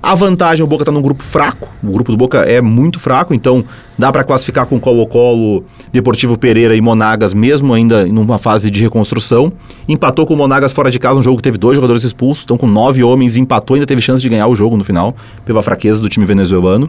[0.00, 1.68] A vantagem, o Boca tá num grupo fraco.
[1.82, 3.64] O grupo do Boca é muito fraco, então
[3.98, 9.52] dá para classificar com Colo-Colo, Deportivo Pereira e Monagas, mesmo ainda numa fase de reconstrução.
[9.88, 12.56] Empatou com o Monagas fora de casa, um jogo que teve dois jogadores expulsos, então
[12.56, 16.00] com nove homens, empatou, ainda teve chance de ganhar o jogo no final, pela fraqueza
[16.00, 16.88] do time venezuelano.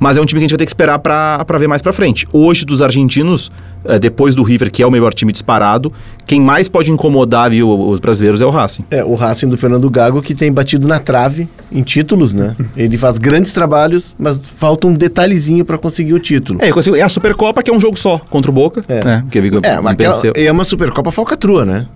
[0.00, 1.92] Mas é um time que a gente vai ter que esperar para ver mais para
[1.92, 2.26] frente.
[2.32, 3.52] Hoje, dos argentinos,
[3.96, 5.92] depois do River, que é o melhor time disparado,
[6.26, 8.84] quem mais pode incomodar o- os brasileiros é o Racing.
[8.90, 12.56] É, o Racing do Fernando Gago que tem batido na trave em títulos, né?
[12.76, 16.58] Ele faz grandes trabalhos, mas falta um detalhezinho para conseguir o título.
[16.60, 18.80] É, é a Supercopa, que é um jogo só contra o Boca.
[18.88, 19.04] É.
[19.04, 21.86] né, que É, mas aquela- é uma Supercopa falcatrua, né?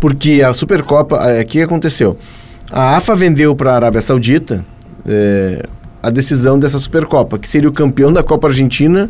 [0.00, 2.18] Porque a Supercopa, é, o que aconteceu?
[2.72, 4.64] A AFA vendeu para a Arábia Saudita
[5.06, 5.62] é,
[6.02, 9.08] a decisão dessa Supercopa, que seria o campeão da Copa Argentina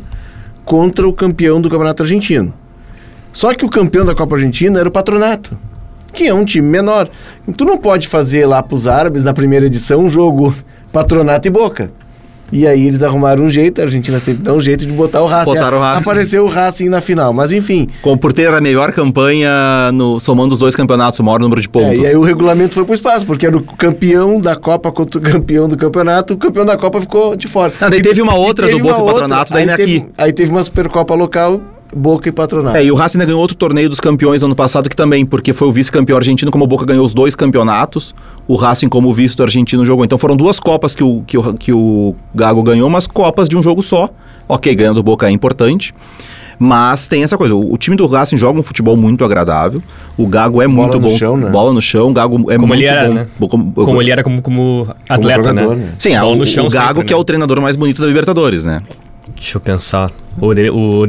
[0.65, 2.55] contra o campeão do Campeonato Argentino.
[3.33, 5.59] Só que o campeão da Copa Argentina era o Patronato,
[6.13, 7.09] que é um time menor.
[7.57, 10.55] Tu não pode fazer lá para os árabes, na primeira edição, um jogo
[10.93, 11.91] Patronato e Boca.
[12.55, 15.27] E aí eles arrumaram um jeito, a Argentina sempre dá um jeito de botar o
[15.27, 15.55] Racing.
[15.55, 16.03] Botaram o Racing.
[16.03, 17.89] Apareceu o Racing na final, mas enfim.
[18.01, 21.69] Como por ter a melhor campanha no, somando os dois campeonatos, o maior número de
[21.69, 21.99] pontos.
[21.99, 25.19] É, e aí o regulamento foi pro espaço, porque era o campeão da Copa contra
[25.19, 27.73] o campeão do campeonato, o campeão da Copa ficou de fora.
[27.81, 30.07] Ah, daí teve uma outra do Boca e Patronato, daí é aqui.
[30.17, 31.61] Aí teve uma Supercopa local,
[31.95, 32.77] Boca e Patronato.
[32.77, 35.53] É, e o Racing ainda ganhou outro torneio dos campeões ano passado que também, porque
[35.53, 38.15] foi o vice-campeão argentino, como o Boca ganhou os dois campeonatos,
[38.47, 40.05] o Racing como vice do argentino jogou.
[40.05, 43.57] Então foram duas copas que o, que o, que o Gago ganhou, mas copas de
[43.57, 44.09] um jogo só.
[44.49, 45.95] Ok, ganhando o Boca é importante.
[46.59, 49.83] Mas tem essa coisa, o, o time do Racing joga um futebol muito agradável.
[50.17, 51.17] O Gago é muito no bom.
[51.19, 51.51] chão, né?
[51.51, 53.15] Bola no chão, o Gago é Como muito ele era, bom.
[53.15, 53.27] né?
[53.39, 55.85] Bo- como- Como ele era como, como atleta, jogador, né?
[55.87, 55.93] né?
[55.99, 57.21] Sim, é, Bola o, no chão o Gago sempre, que é né?
[57.21, 58.83] o treinador mais bonito da Libertadores, né?
[59.45, 60.11] Deixa eu pensar.
[60.41, 61.05] O, de, o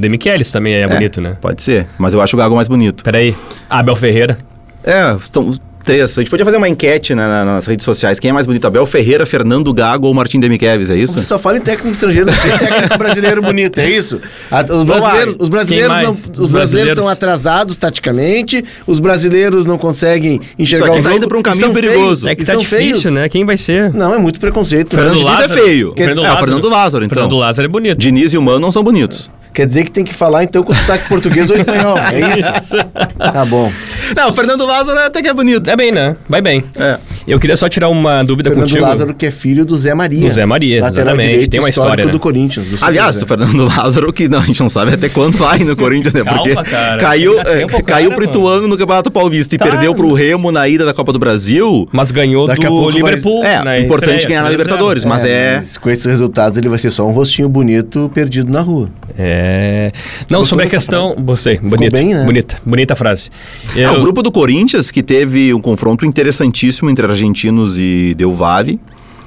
[0.51, 1.37] também é, bonito, né?
[1.39, 3.01] Pode ser, mas eu acho o Gago mais bonito.
[3.01, 3.33] Peraí.
[3.69, 4.37] Abel Ferreira.
[4.83, 5.53] É, estão
[5.85, 6.17] três.
[6.17, 8.19] A gente podia fazer uma enquete né, na- nas redes sociais.
[8.19, 11.13] Quem é mais bonito, Abel Ferreira, Fernando Gago ou Martim Demichelis, é isso?
[11.13, 14.19] Você só fala em técnico estrangeiro, técnico brasileiro bonito, é isso?
[14.51, 16.97] A- os, brasileiros, os, brasileiros não, os Os brasileiros brasileiros?
[16.99, 21.17] são atrasados taticamente, os brasileiros não conseguem enxergar Isso aqui o tá jogo.
[21.17, 21.99] indo pra um caminho são perigoso.
[21.99, 23.13] feios, É que tá são difícil, feios.
[23.13, 23.29] né?
[23.29, 23.93] Quem vai ser?
[23.93, 24.95] Não, é muito preconceito.
[24.95, 25.35] Fernando né?
[25.35, 25.93] Diniz é feio.
[25.95, 26.45] Fernando é, o Lázaro.
[26.45, 27.15] Fernando Lázaro, então.
[27.15, 27.97] Fernando Lázaro é bonito.
[27.97, 29.29] Diniz e o Mano não são bonitos.
[29.55, 32.75] Quer dizer que tem que falar então com sotaque português ou espanhol, é isso?
[33.17, 33.71] Tá bom.
[34.13, 35.69] Não, o Fernando Lázaro até que é bonito.
[35.69, 36.17] É bem, né?
[36.27, 36.65] Vai bem.
[36.75, 36.99] É.
[37.27, 38.85] Eu queria só tirar uma dúvida Fernando contigo.
[38.85, 40.21] Lázaro, que é filho do Zé Maria.
[40.27, 41.27] Do Zé Maria, exatamente.
[41.29, 42.11] direito Tem uma história, né?
[42.11, 42.67] do Corinthians.
[42.67, 45.59] do Aliás, Super o Fernando Lázaro, que não, a gente não sabe até quando vai
[45.59, 46.23] no Corinthians, né?
[46.23, 47.01] Calma, Porque cara.
[47.01, 48.29] caiu, Dá é, tempo, caiu cara, pro mano.
[48.39, 51.87] Ituano no Campeonato Paulista e Tá, perdeu pro Remo na ida da Copa do Brasil.
[51.91, 53.43] Mas ganhou Daqui a do pouco vai- Liverpool.
[53.43, 54.63] É, na importante estreia, ganhar na 3 a 0.
[54.63, 55.55] Libertadores, mas é...
[55.57, 58.89] mas com esses resultados ele vai ser só um rostinho bonito perdido na rua.
[59.17, 59.91] É.
[60.29, 61.15] Não, Gostou sobre a questão.
[61.17, 61.91] Gostei, bonito.
[61.91, 62.23] bem, né?
[62.25, 63.29] Bonita, bonita frase.
[63.75, 68.31] Ah, Eu- o grupo do Corinthians, que teve um confronto interessantíssimo entre argentinos e Del
[68.33, 68.79] Valle.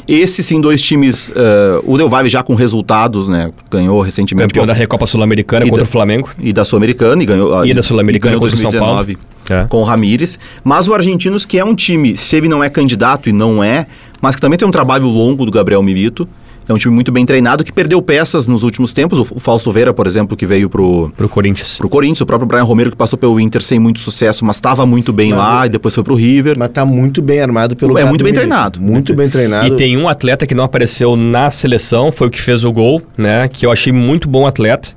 [0.06, 1.30] Esses sim, dois times.
[1.36, 3.50] eh, o Del Valle já com resultados, né?
[3.70, 4.48] Ganhou recentemente.
[4.48, 6.30] campeão da Recopa Sul-Americana contra da- o Flamengo.
[6.38, 7.66] E da Sul-Americana, e ganhou.
[7.66, 9.64] E da Sul-Americana contra o São 2019 Paulo.
[9.64, 9.66] É.
[9.68, 10.38] com o Ramires.
[10.64, 13.86] Mas o Argentinos, que é um time, se ele não é candidato e não é,
[14.22, 16.26] mas que também tem um trabalho longo do Gabriel Milito.
[16.68, 19.18] É um time muito bem treinado que perdeu peças nos últimos tempos.
[19.18, 21.78] O, Fausto Vera, por exemplo, que veio pro, Pro Corinthians.
[21.78, 24.84] pro Corinthians, o próprio Brian Romero que passou pelo Inter sem muito sucesso, mas estava
[24.84, 26.58] muito bem Mas lá é- e depois foi pro River.
[26.58, 28.80] Mas tá muito bem armado pelo É muito bem treinado.
[28.80, 29.66] Muito bem treinado.
[29.66, 33.00] E tem um atleta que não apareceu na seleção, foi o que fez o gol,
[33.16, 33.48] né?
[33.48, 34.90] Que eu achei muito bom atleta,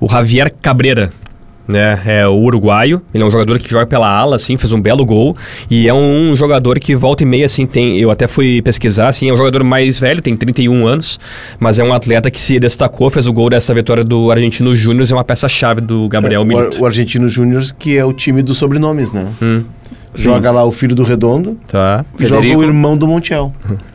[0.00, 1.10] o Javier Cabreira.
[1.66, 4.80] Né, é o uruguaio, ele é um jogador que joga pela ala, assim, fez um
[4.80, 5.36] belo gol
[5.70, 9.30] e é um jogador que volta e meia, assim, tem, eu até fui pesquisar, assim,
[9.30, 11.20] é um jogador mais velho, tem 31 anos,
[11.60, 15.06] mas é um atleta que se destacou, fez o gol dessa vitória do Argentino Júnior,
[15.08, 16.82] é uma peça-chave do Gabriel É, o, Milito.
[16.82, 19.28] O Argentino Júnior, que é o time dos sobrenomes, né?
[19.40, 19.62] Hum,
[20.14, 22.04] Joga lá o filho do Redondo tá.
[22.18, 22.60] e joga Federico.
[22.60, 23.52] o irmão do Montiel.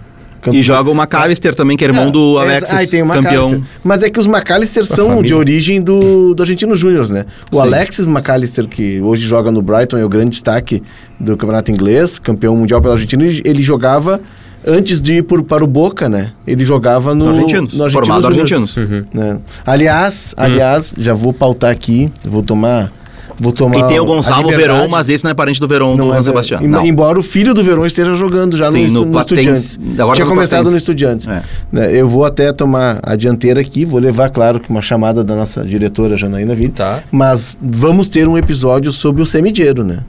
[0.53, 3.07] E joga o McAllister também, que é irmão É, do é, Alexis, ah, tem o
[3.07, 3.63] campeão.
[3.83, 7.25] Mas é que os McAllister são de origem do, do Argentino Júnior, né?
[7.51, 7.61] O Sim.
[7.61, 10.81] Alexis McAllister, que hoje joga no Brighton, é o grande destaque
[11.19, 14.19] do campeonato inglês, campeão mundial pela Argentina, ele- jogava
[14.65, 16.31] antes de ir por- para o Boca, né?
[16.45, 18.77] Ele jogava no, No Argentinos, no Argentinos formado argentinos.
[18.77, 19.05] Uhum.
[19.13, 19.39] né?
[19.65, 22.91] Aliás, aliás, já vou pautar aqui, vou tomar...
[23.39, 24.49] Vou tomar E tem o Gonçalo.
[24.49, 26.59] Veron, mas esse não é parente do Veron do é, Sebastião.
[26.61, 26.87] em-.
[26.87, 29.19] Embora o filho do Verón esteja jogando já Sim, no, no no.
[29.19, 29.79] Estudiantes.
[29.97, 30.71] Agora Tinha no começado Platense.
[30.71, 31.27] no Estudiantes.
[31.27, 31.43] É.
[31.71, 35.35] Né, Eu vou até tomar a dianteira aqui, vou levar, claro, que uma chamada da
[35.35, 36.71] nossa diretora Janaína Ville.
[36.71, 37.01] Tá.
[37.11, 39.99] Mas vamos ter um episódio sobre o Semidiero, né?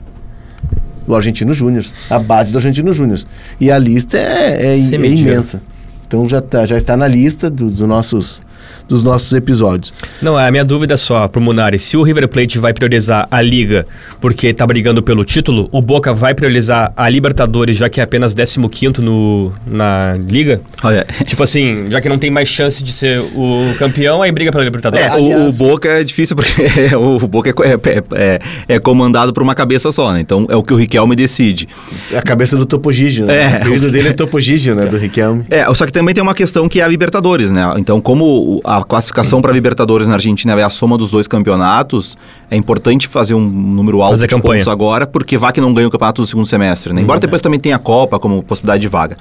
[1.07, 1.83] O Argentino Júnior.
[2.09, 3.19] A base do Argentino Júnior.
[3.59, 5.61] E a lista é, é- é imensa.
[6.07, 8.41] Então já, tá- já está na lista do- dos nossos
[8.87, 9.93] dos nossos episódios.
[10.21, 13.41] Não, a minha dúvida é só pro Munari, se o River Plate vai priorizar a
[13.41, 13.85] Liga
[14.19, 18.33] porque tá brigando pelo título, o Boca vai priorizar a Libertadores, já que é apenas
[18.33, 20.61] 15º no, na Liga?
[20.83, 24.51] Olha, Tipo assim, já que não tem mais chance de ser o campeão, aí briga
[24.51, 25.05] pela Libertadores.
[25.13, 26.51] É, o, o Boca é difícil porque
[26.95, 27.77] o Boca é, co- é,
[28.13, 30.19] é- é comandado por uma cabeça só, né?
[30.19, 31.67] Então é o que o Riquelme decide.
[32.15, 33.41] A cabeça do Topo Gigi, né?
[33.43, 33.47] É.
[33.47, 34.85] O apelido dele é Topo Gigi, né?
[34.85, 35.45] Do Riquelme.
[35.49, 37.61] É, só que também tem uma questão que é a Libertadores, né?
[37.77, 38.25] Então, como
[38.57, 42.17] o- a classificação para Libertadores na Argentina é a soma dos dois campeonatos,
[42.49, 44.59] é importante fazer um número alto Fazer de campanha.
[44.59, 47.01] pontos agora, porque vá que não ganha o campeonato do segundo semestre, né?
[47.01, 49.15] Embora depois também tenha a Copa como possibilidade de vaga.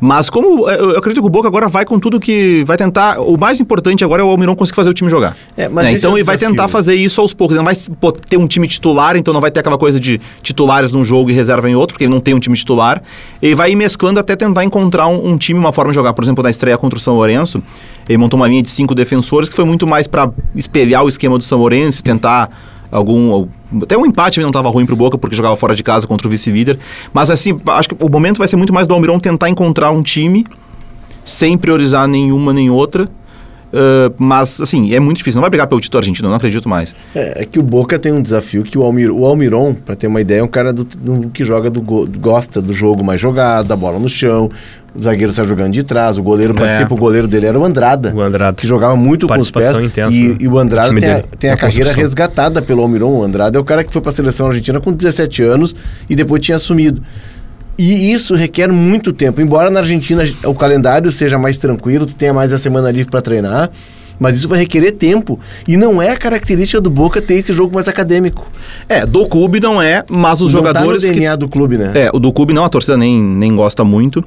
[0.00, 3.18] Mas como eu eu acredito que o Boca agora vai com tudo que vai tentar,
[3.20, 5.36] o mais importante agora é o Almirão conseguir fazer o time jogar.
[5.56, 5.90] É, mas né?
[5.92, 7.56] esse Então é o ele vai tentar fazer isso aos poucos.
[7.56, 10.20] Ele não vai pô, ter um time titular, então não vai ter aquela coisa de
[10.42, 13.02] titulares num jogo e reserva em outro, porque ele não tem um time titular.
[13.42, 16.12] Ele vai ir mesclando até tentar encontrar um, um time, uma forma de jogar.
[16.12, 17.62] Por exemplo, na estreia contra o São Lourenço,
[18.08, 21.38] ele montou uma linha de cinco defensores que foi muito mais para espelhar o esquema
[21.38, 22.50] do São Lourenço, tentar
[22.90, 23.48] algum
[23.82, 26.30] até um empate não estava ruim pro Boca porque jogava fora de casa contra o
[26.30, 26.78] vice-líder,
[27.12, 30.02] mas assim, acho que o momento vai ser muito mais do Almirão tentar encontrar um
[30.02, 30.46] time
[31.24, 33.10] sem priorizar nenhuma nem outra.
[33.76, 35.36] Uh, mas, assim, é muito difícil.
[35.36, 36.94] Não vai brigar pelo título argentino, eu não acredito mais.
[37.14, 40.06] É, é que o Boca tem um desafio que o, Almir, o Almiron, pra ter
[40.06, 43.20] uma ideia, é um cara do, do- que joga do, go- gosta do jogo mais
[43.20, 44.48] jogado, da bola no chão,
[44.94, 46.56] o zagueiro está jogando de trás, o goleiro É.
[46.58, 48.14] participa, o goleiro dele era o Andrada.
[48.16, 48.56] O Andrade.
[48.56, 49.76] Que jogava muito com os pés.
[49.78, 50.36] Intensa, e, né?
[50.40, 52.02] e o Andrada O tem a, tem a carreira construção.
[52.02, 53.10] resgatada pelo Almiron.
[53.10, 55.76] O Andrada é o cara que foi pra seleção argentina com 17 anos
[56.08, 57.02] e depois tinha assumido.
[57.78, 59.40] E isso requer muito tempo.
[59.40, 63.20] Embora na Argentina o calendário seja mais tranquilo, tu tenha mais a semana livre para
[63.20, 63.70] treinar,
[64.18, 65.38] mas isso vai requerer tempo.
[65.68, 68.46] E não é a característica do Boca ter esse jogo mais acadêmico.
[68.88, 71.02] É, do clube não é, mas os não jogadores.
[71.02, 71.92] tá no que- DNA do clube, né?
[71.94, 74.24] É, o do clube não, a torcida nem, nem gosta muito.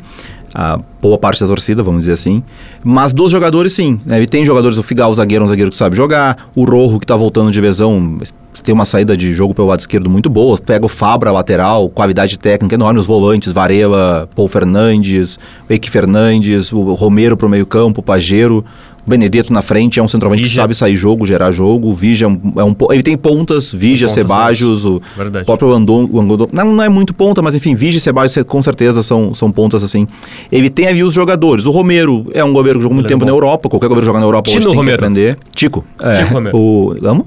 [0.53, 2.43] A boa parte da torcida, vamos dizer assim.
[2.83, 3.99] Mas dos jogadores, sim.
[4.05, 4.21] Né?
[4.21, 6.49] E tem jogadores, o Figal, o zagueiro, um zagueiro que sabe jogar.
[6.55, 8.17] O Rojo, que tá voltando de lesão,
[8.63, 10.57] tem uma saída de jogo pelo lado esquerdo muito boa.
[10.57, 12.99] Pega o Fabra, lateral, qualidade técnica enorme.
[12.99, 18.65] Os volantes, Varela, Paul Fernandes, Eike Fernandes, o Romero pro meio campo, o Pajero.
[19.10, 20.62] Benedetto na frente é um centroavante que Vigia.
[20.62, 21.89] sabe sair jogo, gerar jogo.
[21.89, 25.45] O Vigia é um, é Ele tem pontas, Vigia, Sebajos, o Verdade.
[25.45, 28.62] próprio Andon, o Andon não, não é muito ponta, mas enfim, Vigi e Ceballos com
[28.62, 30.08] certeza são, são pontas assim.
[30.52, 31.65] Ele tem ali os jogadores.
[31.65, 33.38] O Romero é um goleiro que jogou muito Ele é tempo na bom.
[33.38, 33.67] Europa.
[33.69, 34.98] Qualquer goleiro jogar na Europa Tino hoje tem Romero.
[34.98, 35.38] que aprender.
[35.54, 35.86] Tico.
[36.00, 36.58] É, Tico Romero.
[36.58, 36.95] O.
[37.04, 37.26] Amo?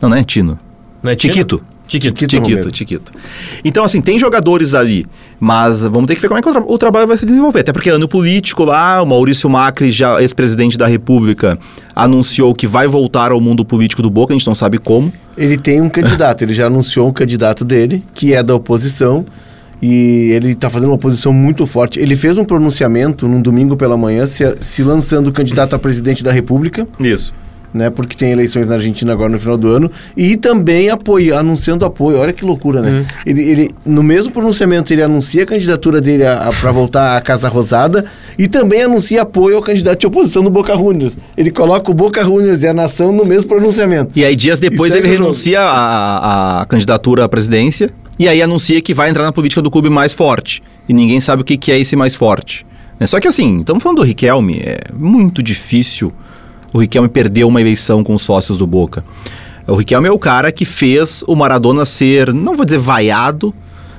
[0.00, 0.58] Não, não é Tino.
[1.02, 1.60] Não é Tino?
[2.00, 2.36] Tiquito.
[2.42, 2.76] Romero.
[2.76, 3.12] Chiquito.
[3.64, 5.06] Então, assim, tem jogadores ali,
[5.38, 7.60] mas vamos ter que ver como é que o, tra- o trabalho vai se desenvolver.
[7.60, 11.58] Até porque ano político lá, o Maurício Macri, já ex-presidente da República,
[11.94, 15.12] anunciou que vai voltar ao mundo político do Boca, a gente não sabe como.
[15.36, 19.24] Ele tem um candidato, ele já anunciou um candidato dele, que é da oposição,
[19.80, 21.98] e ele está fazendo uma oposição muito forte.
[21.98, 26.30] Ele fez um pronunciamento num domingo pela manhã, se, se lançando candidato a presidente da
[26.30, 27.34] República, Isso.
[27.72, 27.90] Né?
[27.90, 32.18] Porque tem eleições na Argentina agora no final do ano, e também apoio, anunciando apoio.
[32.18, 33.06] Olha que loucura, né?
[33.24, 36.24] Ele, ele, no mesmo pronunciamento, ele anuncia a candidatura dele
[36.60, 38.04] para voltar à Casa Rosada
[38.38, 41.16] e também anuncia apoio ao candidato de oposição do Boca Juniors.
[41.36, 44.12] Ele coloca o Boca Juniors e a nação no mesmo pronunciamento.
[44.16, 48.80] E aí, dias depois, E ele renuncia à, à candidatura à presidência e aí anuncia
[48.80, 50.62] que vai entrar na política do clube mais forte.
[50.88, 52.66] E ninguém sabe o que, que é esse mais forte.
[53.00, 53.06] né?
[53.06, 56.12] Só que assim, estamos falando do Riquelme, é muito difícil
[56.72, 59.04] o Riquelme perder uma eleição com os sócios do Boca.
[59.66, 63.54] O Riquelme é o cara que fez o Maradona ser, não vou dizer vaiado,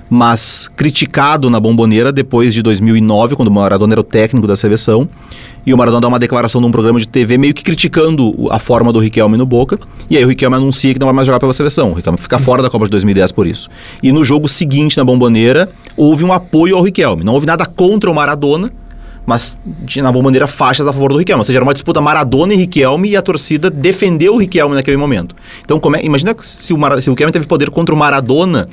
[0.09, 5.09] mas criticado na bomboneira depois de 2009, quando o Maradona era o técnico da seleção.
[5.65, 8.91] E o Maradona dá uma declaração num programa de TV meio que criticando a forma
[8.91, 9.79] do Riquelme no Boca.
[10.09, 11.91] E aí o Riquelme anuncia que não vai mais jogar pela seleção.
[11.91, 13.69] O Riquelme fica fora da Copa de 2010 por isso.
[14.01, 17.23] E no jogo seguinte, na bomboneira, houve um apoio ao Riquelme.
[17.23, 18.71] Não houve nada contra o Maradona,
[19.25, 21.39] mas tinha na bomboneira faixas a favor do Riquelme.
[21.41, 24.97] Ou seja, era uma disputa Maradona e Riquelme e a torcida defendeu o Riquelme naquele
[24.97, 25.36] momento.
[25.63, 28.67] Então, é- imagina se o, Mara- se o Riquelme teve poder contra o Maradona,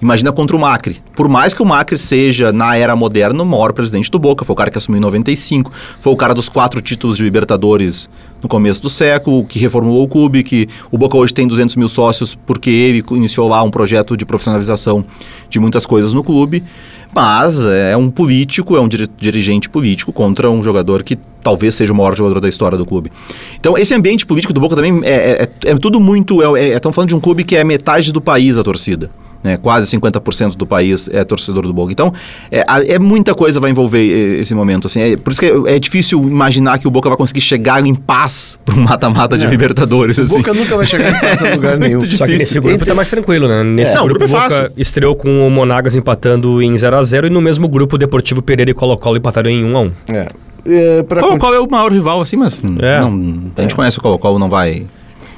[0.00, 0.98] imagina contra o Macri.
[1.14, 4.52] Por mais que o Macri seja, na era moderna, o maior presidente do Boca, foi
[4.52, 8.08] o cara que assumiu em 95, foi o cara dos quatro títulos de Libertadores
[8.42, 11.88] no começo do século, que reformulou o clube, que o Boca hoje tem 200 mil
[11.88, 15.04] sócios porque ele iniciou lá um projeto de profissionalização
[15.48, 16.64] de muitas coisas no clube.
[17.12, 21.92] Mas é um político, é um diri- dirigente político contra um jogador que talvez seja
[21.92, 23.10] o maior jogador da história do clube.
[23.58, 26.40] Então, esse ambiente político do Boca também é, é- é tudo muito.
[26.56, 29.10] É, é- Estamos falando de um clube que é metade do país a torcida.
[29.42, 29.56] Né?
[29.56, 31.90] Quase 50% do país é torcedor do Boca.
[31.90, 32.12] Então,
[32.50, 33.98] é, a- é muita coisa vai envolver
[34.36, 34.86] eh, esse momento.
[34.86, 37.84] Assim, é, por isso que é, é difícil imaginar que o Boca vai conseguir chegar
[37.86, 39.48] em paz para um mata-mata de É.
[39.48, 40.18] Libertadores.
[40.18, 40.36] O assim.
[40.36, 42.04] Boca nunca vai chegar em paz a lugar nenhum.
[42.04, 43.62] Só que nesse grupo Entre- tá mais tranquilo, né?
[43.64, 43.96] Nesse É.
[43.96, 44.72] Não, o grupo, é o Boca fácil.
[44.76, 48.74] estreou com o Monagas empatando em 0x0 e no mesmo grupo o Deportivo Pereira e
[48.74, 49.92] Colo-Colo empataram em 1x1.
[50.08, 50.26] É.
[50.66, 53.00] É, pra Qual, con- qual é o maior rival, assim, mas É.
[53.00, 54.86] não, a gente conhece o qual, qual não vai.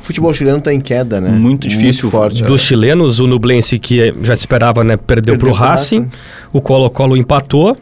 [0.03, 1.31] O futebol chileno tá em queda, né?
[1.31, 2.11] Muito difícil.
[2.11, 2.43] forte.
[2.43, 4.97] Dos chilenos, o Nublense, que já se esperava, né?
[4.97, 6.11] Perdeu, Perdeu pro pro Racing.
[6.53, 7.77] O Colo-Colo empatou.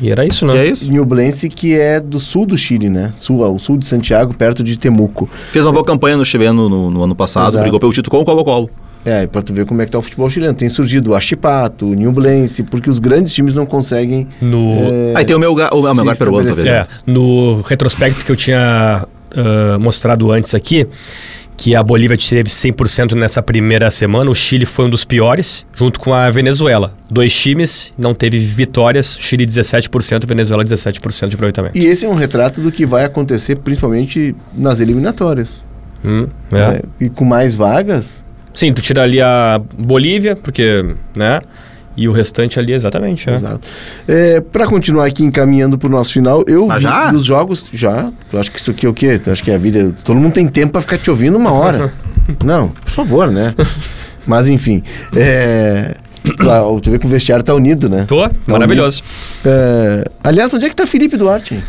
[0.00, 0.52] E era isso, né?
[0.52, 0.92] Que é isso?
[0.92, 3.12] Nublense, que é do sul do Chile, né?
[3.16, 5.28] Sul, o sul de Santiago, perto de Temuco.
[5.50, 7.62] Fez uma boa campanha no chileno no, no ano passado, Exato.
[7.62, 8.70] brigou pelo título com o Colo-Colo.
[9.04, 10.54] É, pra tu ver como é que tá o futebol chileno.
[10.54, 14.28] Tem surgido o Achipato, o Nublense, porque os grandes times não conseguem...
[14.40, 16.68] No, é, Aí tem o meu, o, o meu se peruano, talvez.
[16.68, 20.86] É, no retrospecto que eu tinha ah, mostrado antes aqui,
[21.56, 26.00] que a Bolívia teve 100% nessa primeira semana, o Chile foi um dos piores, junto
[26.00, 26.94] com a Venezuela.
[27.08, 31.78] Dois times, não teve vitórias, Chile 17%, Venezuela 17% de aproveitamento.
[31.78, 35.62] E esse é um retrato do que vai acontecer principalmente nas eliminatórias.
[36.04, 36.54] Hum, é.
[36.54, 36.80] né?
[37.00, 41.40] E com mais vagas, Sim, tu tira ali a Bolívia, porque, né?
[41.96, 43.28] E o restante ali, exatamente.
[43.30, 43.34] É.
[43.34, 43.60] Exato.
[44.08, 47.10] É, para continuar aqui encaminhando pro nosso final, eu Mas vi já?
[47.10, 47.64] dos jogos.
[47.72, 48.10] Já?
[48.30, 49.18] Tu acha que isso aqui é o quê?
[49.18, 49.92] Tu acha que é a vida.
[50.04, 51.92] Todo mundo tem tempo para ficar te ouvindo uma hora.
[52.44, 53.54] Não, por favor, né?
[54.26, 54.82] Mas enfim.
[55.14, 55.94] É,
[56.40, 58.04] lá, tu vê que o vestiário tá unido, né?
[58.08, 59.02] Tô, maravilhoso.
[59.44, 61.62] É, aliás, onde é que tá Felipe Duarte?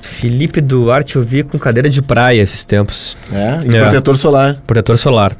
[0.00, 3.16] Felipe Duarte eu vi com cadeira de praia esses tempos.
[3.32, 3.82] É, e É.
[3.82, 4.56] protetor solar.
[4.66, 5.32] Protetor solar.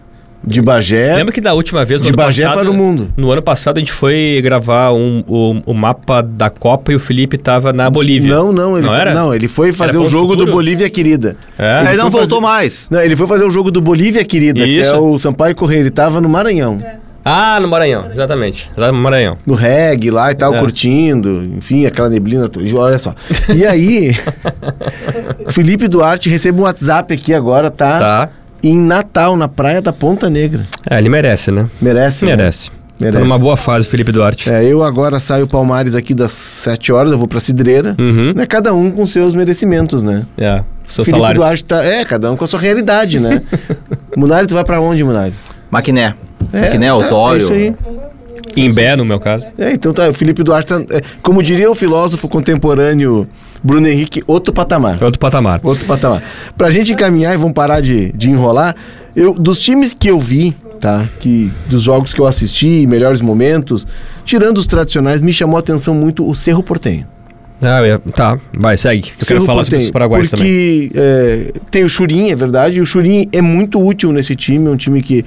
[0.46, 1.14] De Bagé.
[1.16, 2.61] Lembra que da última vez, no de ano Bagé passado...
[2.61, 3.11] para o mundo.
[3.16, 7.00] No ano passado a gente foi gravar um, o, o mapa da Copa e o
[7.00, 8.35] Felipe tava na Bolívia.
[8.35, 9.14] Não, não, ele, Não era?
[9.14, 10.52] não, ele foi fazer Era o jogo do futuro?
[10.52, 11.37] Bolívia Querida.
[11.59, 11.76] É?
[11.80, 12.88] Aí Ele não voltou fazer- mais.
[12.90, 14.90] Não, ele foi fazer o jogo do Bolívia Querida, que Isso.
[14.90, 15.80] é o Sampaio Correia.
[15.80, 16.78] Ele tava no Maranhão.
[17.26, 18.68] Ah, no Maranhão, exatamente.
[18.76, 19.38] Lá no Maranhão.
[19.46, 20.59] no reggae lá e tal, É.
[20.59, 22.66] curtindo, enfim, aquela neblina, toda.
[22.78, 23.14] olha só.
[23.54, 24.14] E aí,
[25.48, 27.98] Felipe Duarte recebe um WhatsApp aqui agora, tá?
[27.98, 28.30] Tá.
[28.64, 30.66] Em Natal, na praia da Ponta Negra.
[30.88, 31.68] É, ele merece, né?
[31.81, 32.24] Merece?
[32.24, 32.35] né?
[32.35, 32.70] Merece.
[32.98, 33.18] Merece.
[33.18, 34.50] Tá numa boa fase, Felipe Duarte.
[34.50, 37.94] É, eu agora saio Palmares aqui das 7 horas, eu vou pra Cidreira.
[37.98, 38.33] Uhum.
[38.35, 40.24] Né, cada um com seus merecimentos, né?
[40.38, 41.44] É, seus Felipe salários.
[41.44, 41.85] Duarte tá.
[41.85, 43.42] É, cada um com a sua realidade, né?
[44.16, 45.35] Munari, tu vai pra onde, Munari?
[45.70, 46.14] Maquiné.
[46.53, 47.40] É, Maquiné, tá, Osório.
[47.40, 47.74] É isso aí.
[48.57, 49.48] Imbé, no meu caso.
[49.59, 50.81] É, então tá, o Felipe Duarte tá.
[50.90, 53.29] é, como diria o filósofo contemporâneo
[53.64, 55.03] Bruno Henrique, outro patamar.
[55.03, 55.59] Outro patamar.
[55.62, 56.22] Outro patamar.
[56.57, 58.77] Pra gente encaminhar e vamos parar de, de enrolar,
[59.16, 61.09] eu, dos times que eu vi, tá?
[61.18, 63.87] Que, dos jogos que eu assisti, melhores momentos,
[64.22, 67.07] tirando os tradicionais, me chamou a atenção muito o Cerro Portenho.
[67.62, 67.81] Ah,
[68.14, 69.09] tá, vai, segue.
[69.09, 70.44] Eu quero Cerro falar sobre Porteño, os paraguaios também.
[70.44, 74.66] porque é, tem o Churin, é verdade, e o Churin é muito útil nesse time,
[74.66, 75.24] é um time que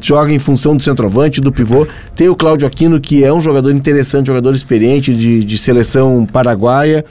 [0.00, 1.86] joga em função do centroavante, do pivô.
[2.16, 7.04] Tem o Cláudio Aquino, que é um jogador interessante, jogador experiente de, de seleção paraguaia.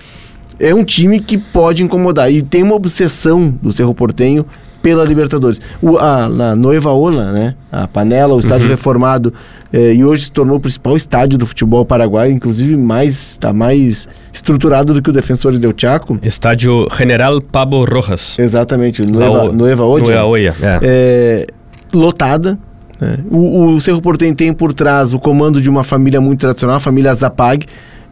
[0.60, 2.32] É um time que pode incomodar.
[2.32, 4.46] E tem uma obsessão do Cerro Portenho
[4.82, 5.60] pela Libertadores.
[5.82, 7.56] O, a, na Noiva Ola, né?
[7.72, 8.72] A Panela, o estádio Uhum.
[8.72, 9.34] reformado,
[9.74, 14.08] eh, e hoje se tornou o principal estádio do futebol paraguaio, inclusive mais está mais
[14.32, 16.20] estruturado do que o Defensor del Chaco.
[16.22, 18.38] Estádio General Pablo Rojas.
[18.38, 20.06] Exatamente, Noiva, o- Noiva Odia.
[20.08, 20.80] Nueva Oia, é.
[20.84, 21.48] É,
[21.92, 22.58] lotada.
[23.02, 23.18] né?
[23.32, 26.80] O, o Cerro Portenho tem por trás o comando de uma família muito tradicional, a
[26.80, 27.66] família Zapag.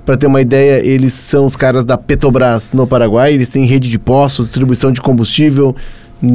[0.06, 3.34] Para ter uma ideia, eles são os caras da Petrobras no Paraguai.
[3.34, 5.74] Eles têm rede de postos, distribuição de combustível,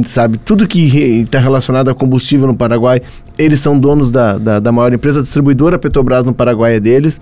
[0.05, 0.39] sabe?
[0.39, 0.79] Tudo que
[1.21, 3.01] está relacionado a combustível no Paraguai.
[3.37, 7.21] Eles são donos da, da, da maior empresa distribuidora Petrobras no Paraguai é deles.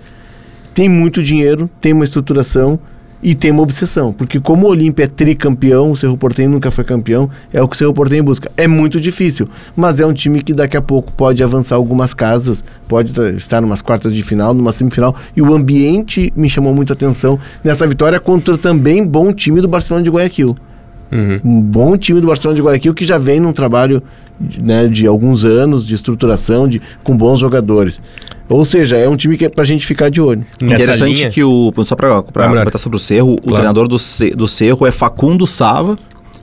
[0.72, 2.78] Tem muito dinheiro, tem uma estruturação
[3.22, 4.12] e tem uma obsessão.
[4.12, 7.74] Porque como o Olímpia é tricampeão, o Cerro Portenho nunca foi campeão, é o que
[7.74, 8.50] o Cerro Portenho busca.
[8.56, 12.64] É muito difícil, mas é um time que daqui a pouco pode avançar algumas casas,
[12.86, 17.38] pode estar numas quartas de final, numa semifinal, e o ambiente me chamou muita atenção
[17.62, 20.56] nessa vitória contra também bom time do Barcelona de Guayaquil.
[21.10, 21.40] Uhum.
[21.44, 24.02] Um bom time do Barcelona de Guayaquil que já vem num trabalho
[24.58, 28.00] né, de alguns anos de estruturação, de, com bons jogadores.
[28.48, 30.44] Ou seja, é um time que é pra gente ficar de olho.
[30.60, 31.72] Nessa Interessante linha- que o.
[31.86, 32.60] Só pra, pra melhor.
[32.62, 33.54] comentar sobre o Cerro, o Claro.
[33.56, 33.96] treinador do,
[34.36, 35.96] do Cerro é Facundo Sava.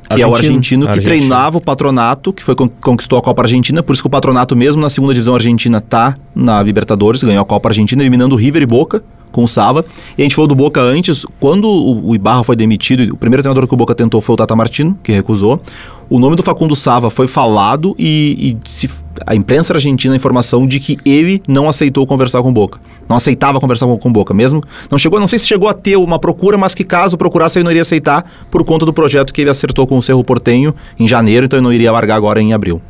[0.08, 0.36] Que é o Argentino.
[0.58, 1.16] argentino que Argentino.
[1.16, 4.56] treinava o patronato, que foi con- conquistou a Copa Argentina, por isso que o patronato,
[4.56, 8.62] mesmo na segunda divisão argentina, tá na Libertadores, ganhou a Copa Argentina, eliminando o River
[8.62, 9.04] e Boca
[9.36, 9.84] com o Sava.
[10.18, 13.44] E a gente falou do Boca antes, quando o, o Ibarra foi demitido, o primeiro
[13.44, 15.62] treinador que o Boca tentou foi o Tata Martino, que recusou.
[16.10, 18.90] O nome do Facundo Sava foi falado e, e se-
[19.26, 22.80] a imprensa argentina a informação de que ele não aceitou conversar com Boca.
[23.08, 24.62] Não aceitava conversar com, com Boca mesmo.
[24.90, 27.64] Não chegou, não sei se chegou a ter uma procura, mas que caso procurasse ele
[27.64, 31.08] não iria aceitar por conta do projeto que ele acertou com o Cerro Portenho em
[31.08, 32.82] janeiro, então ele não iria largar agora em abril.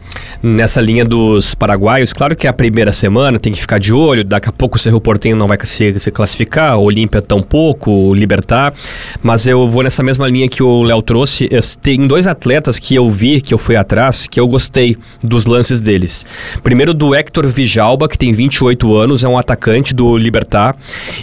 [0.42, 4.24] Nessa linha dos paraguaios, claro que é a primeira semana tem que ficar de olho,
[4.24, 8.14] daqui a pouco o Cerro Portenho não vai se, se classificar, o Olímpia tampouco, o
[8.14, 8.74] Libertar,
[9.22, 11.50] mas eu vou nessa mesma linha que o Léo trouxe.
[11.82, 15.82] Tem dois atletas que eu vi, que eu fui atrás, que eu gostei dos lances
[15.82, 16.15] deles.
[16.64, 20.76] Primeiro do Hector Vijalba, que tem 28 anos, é um atacante do Libertar,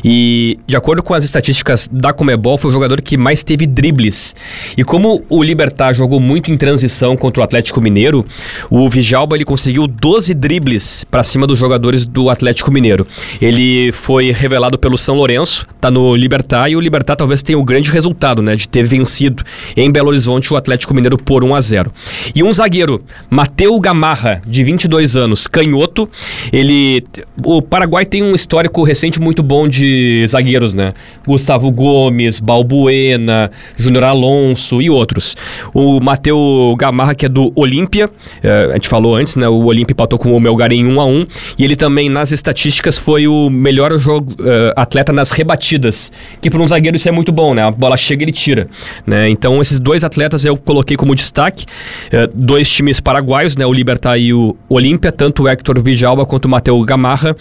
[0.05, 4.35] e de acordo com as estatísticas da Comebol, foi o jogador que mais teve dribles.
[4.77, 8.25] E como o Libertar jogou muito em transição contra o Atlético Mineiro,
[8.71, 13.07] o Vijalba ele conseguiu 12 dribles para cima dos jogadores do Atlético Mineiro.
[13.41, 17.65] Ele foi revelado pelo São Lourenço, tá no Libertar e o Libertar talvez tenha o
[17.65, 19.45] grande resultado, né, de ter vencido
[19.77, 21.93] em Belo Horizonte o Atlético Mineiro por 1 a 0.
[22.35, 26.09] E um zagueiro, Mateu Gamarra, de 22 anos, canhoto,
[26.53, 27.05] ele
[27.45, 30.93] o Paraguai tem um histórico recente muito bom de zagueiros, né?
[31.27, 35.37] Gustavo Gomes, Balbuena, Júnior Alonso e outros.
[35.75, 38.11] O Mateu Gamarra, que é do Olímpia,
[38.43, 39.49] eh, a gente falou antes, né?
[39.49, 41.27] O Olímpia empatou com o Melgar em 1 a 1
[41.59, 46.61] e ele também, nas estatísticas, foi o melhor jogo, eh, atleta nas rebatidas, que para
[46.61, 47.63] um zagueiro isso é muito bom, né?
[47.63, 48.69] A bola chega e ele tira,
[49.07, 49.29] né?
[49.29, 51.67] Então, esses dois atletas eu coloquei como destaque,
[52.11, 53.67] eh, dois times paraguaios, né?
[53.67, 57.37] O Libertar e o Olímpia, tanto o Hector Vijalba quanto o Mateu Gamarra.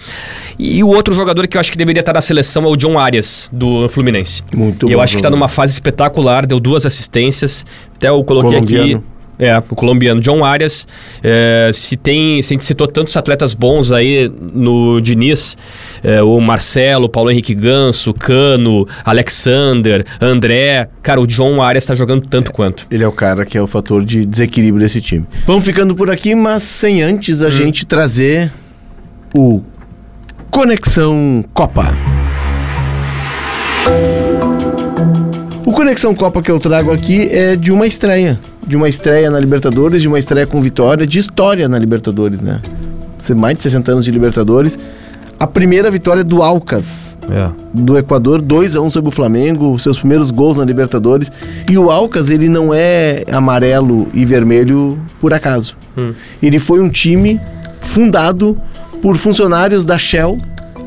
[0.57, 2.97] E o outro jogador que eu acho que deveria estar na seleção é o John
[2.97, 4.43] Arias, do Fluminense.
[4.53, 7.65] Muito e eu bom acho que está numa fase espetacular, deu duas assistências.
[7.95, 9.01] Até eu coloquei aqui.
[9.41, 10.87] É, o colombiano John Arias.
[11.23, 15.57] É, se tem, se a gente citou tantos atletas bons aí no Diniz,
[16.03, 20.87] é, o Marcelo, Paulo Henrique Ganso, Cano, Alexander, André.
[21.01, 22.85] Cara, o John Arias tá jogando tanto quanto.
[22.91, 25.25] Ele é o cara que é o fator de desequilíbrio desse time.
[25.47, 28.51] Vamos ficando por aqui, mas sem antes a gente trazer
[29.35, 29.63] o
[30.51, 31.91] Conexão Copa.
[35.65, 38.37] O Conexão Copa que eu trago aqui é de uma estreia.
[38.71, 42.61] De uma estreia na Libertadores, de uma estreia com vitória, de história na Libertadores, né?
[43.19, 44.79] Ser mais de 60 anos de Libertadores.
[45.37, 47.49] A primeira vitória do Alcas, É.
[47.73, 51.29] do Equador, 2 a 1 sobre o Flamengo, seus primeiros gols na Libertadores.
[51.69, 55.75] E o Alcas, ele não é amarelo e vermelho por acaso.
[55.97, 56.13] Hum.
[56.41, 57.41] Ele foi um time
[57.81, 58.57] fundado
[59.01, 60.37] por funcionários da Shell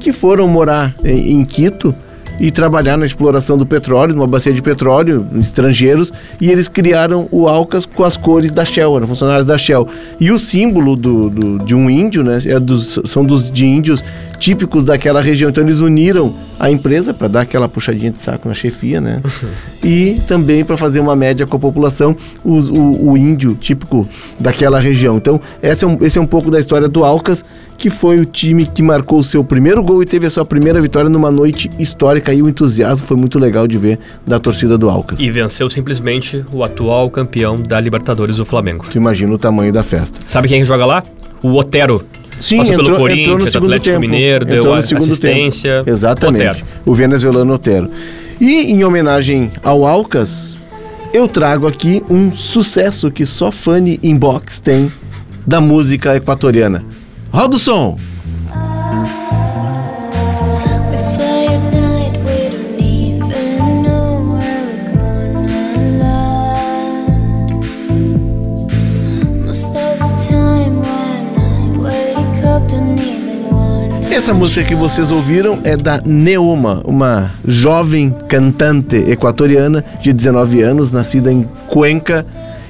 [0.00, 1.94] que foram morar em, em Quito
[2.40, 7.46] e trabalhar na exploração do petróleo, numa bacia de petróleo, estrangeiros, e eles criaram o
[7.48, 9.86] Alcas com as cores da Shell, eram funcionários da Shell.
[10.20, 14.02] E o símbolo do, do- de um índio, né, é dos, são dos de índios
[14.44, 15.48] típicos daquela região.
[15.48, 19.22] Então eles uniram a empresa para dar aquela puxadinha de saco na chefia, né?
[19.82, 22.14] e também para fazer uma média com a população,
[22.44, 24.06] o, o- o índio típico
[24.38, 25.16] daquela região.
[25.16, 27.42] Então esse é, um, esse é um pouco da história do Alcas,
[27.78, 30.78] que foi o time que marcou o seu primeiro gol e teve a sua primeira
[30.80, 34.90] vitória numa noite histórica e o entusiasmo foi muito legal de ver da torcida do
[34.90, 35.20] Alcas.
[35.20, 38.84] E venceu simplesmente o atual campeão da Libertadores, o Flamengo.
[38.90, 40.20] Tu imagina o tamanho da festa.
[40.24, 41.02] Sabe quem joga lá?
[41.42, 42.04] O Otero.
[42.44, 44.00] Sim, Passou entrou, pelo entrou no Corinthians, segundo Atlético tempo.
[44.12, 45.78] Mineiro, Entrou deu assistência.
[45.78, 45.90] tempo.
[45.90, 46.46] Exatamente.
[46.46, 46.66] Otero.
[46.84, 47.90] O venezuelano Otero.
[48.38, 50.58] E em homenagem ao Alcas,
[51.14, 54.92] eu trago aqui um sucesso que só Funny Inbox tem
[55.46, 56.84] da música equatoriana.
[57.32, 57.96] Roda o som!
[74.14, 80.92] Essa música que vocês ouviram é da Neoma, uma jovem cantante equatoriana de 19 anos,
[80.92, 82.24] nascida em Cuenca.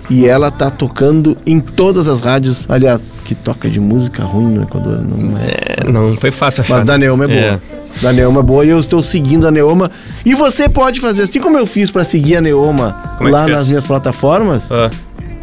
[0.08, 2.64] E ela tá tocando em todas as rádios.
[2.66, 5.02] Aliás, que toca de música ruim no Equador.
[5.02, 5.82] Não é.
[5.86, 6.76] É, não foi fácil achar.
[6.76, 7.62] Mas da Neoma é boa.
[8.00, 9.90] Da Neoma é boa e eu estou seguindo a Neoma.
[10.24, 13.46] E você pode fazer assim como eu fiz para seguir a Neoma Como é lá
[13.46, 14.72] nas minhas plataformas.
[14.72, 14.90] Ah,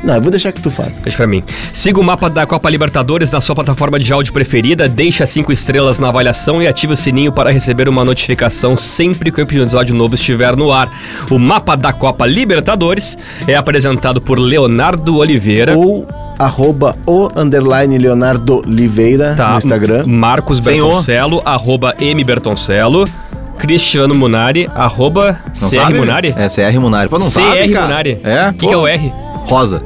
[0.04, 0.94] Não, eu vou deixar que tu fale.
[1.04, 1.44] deixa pra mim.
[1.72, 6.00] Siga o mapa da Copa Libertadores na sua plataforma de áudio preferida, deixa cinco estrelas
[6.00, 10.16] na avaliação e ative o sininho para receber uma notificação sempre que o episódio novo
[10.16, 10.90] estiver no ar.
[11.30, 15.78] O mapa da Copa Libertadores é apresentado por Leonardo Oliveira.
[15.78, 16.08] Ou
[16.40, 20.04] arroba o underline Leonardo Oliveira Tá, no Instagram.
[20.08, 20.86] Marcos Sem o.
[20.88, 23.08] Bertoncello, arroba M Bertoncello.
[23.60, 25.94] Cristiano Munari, arroba Não CR sabe?
[25.94, 26.34] Munari.
[26.36, 27.08] É CR Munari.
[27.10, 27.86] Pô, não CR sabe, cara.
[27.88, 28.20] Munari.
[28.24, 28.50] É?
[28.50, 29.14] O que, que é o R?
[29.46, 29.82] Rosa.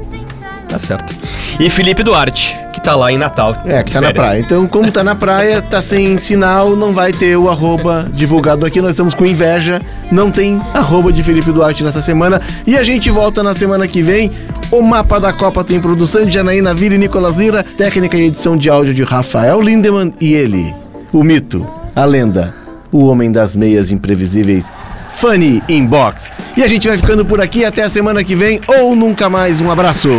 [0.67, 1.15] Tá certo.
[1.59, 3.55] E Felipe Duarte, que tá lá em Natal.
[3.65, 4.25] É, que tá na férias.
[4.25, 4.39] praia.
[4.39, 8.81] Então, como tá na praia, tá sem sinal, não vai ter o arroba divulgado aqui.
[8.81, 9.79] Nós estamos com inveja.
[10.11, 12.41] Não tem arroba de Felipe Duarte nessa semana.
[12.67, 14.31] E a gente volta na semana que vem.
[14.71, 18.57] O mapa da Copa tem produção de Janaína Vila e Nicolas Lira, técnica e edição
[18.57, 20.73] de áudio de Rafael Lindemann e ele,
[21.13, 22.53] o mito, a lenda,
[22.91, 24.73] o homem das meias imprevisíveis,
[25.15, 26.29] Funny Inbox.
[26.55, 29.61] E a gente vai ficando por aqui até a semana que vem ou nunca mais.
[29.61, 30.09] Um abraço.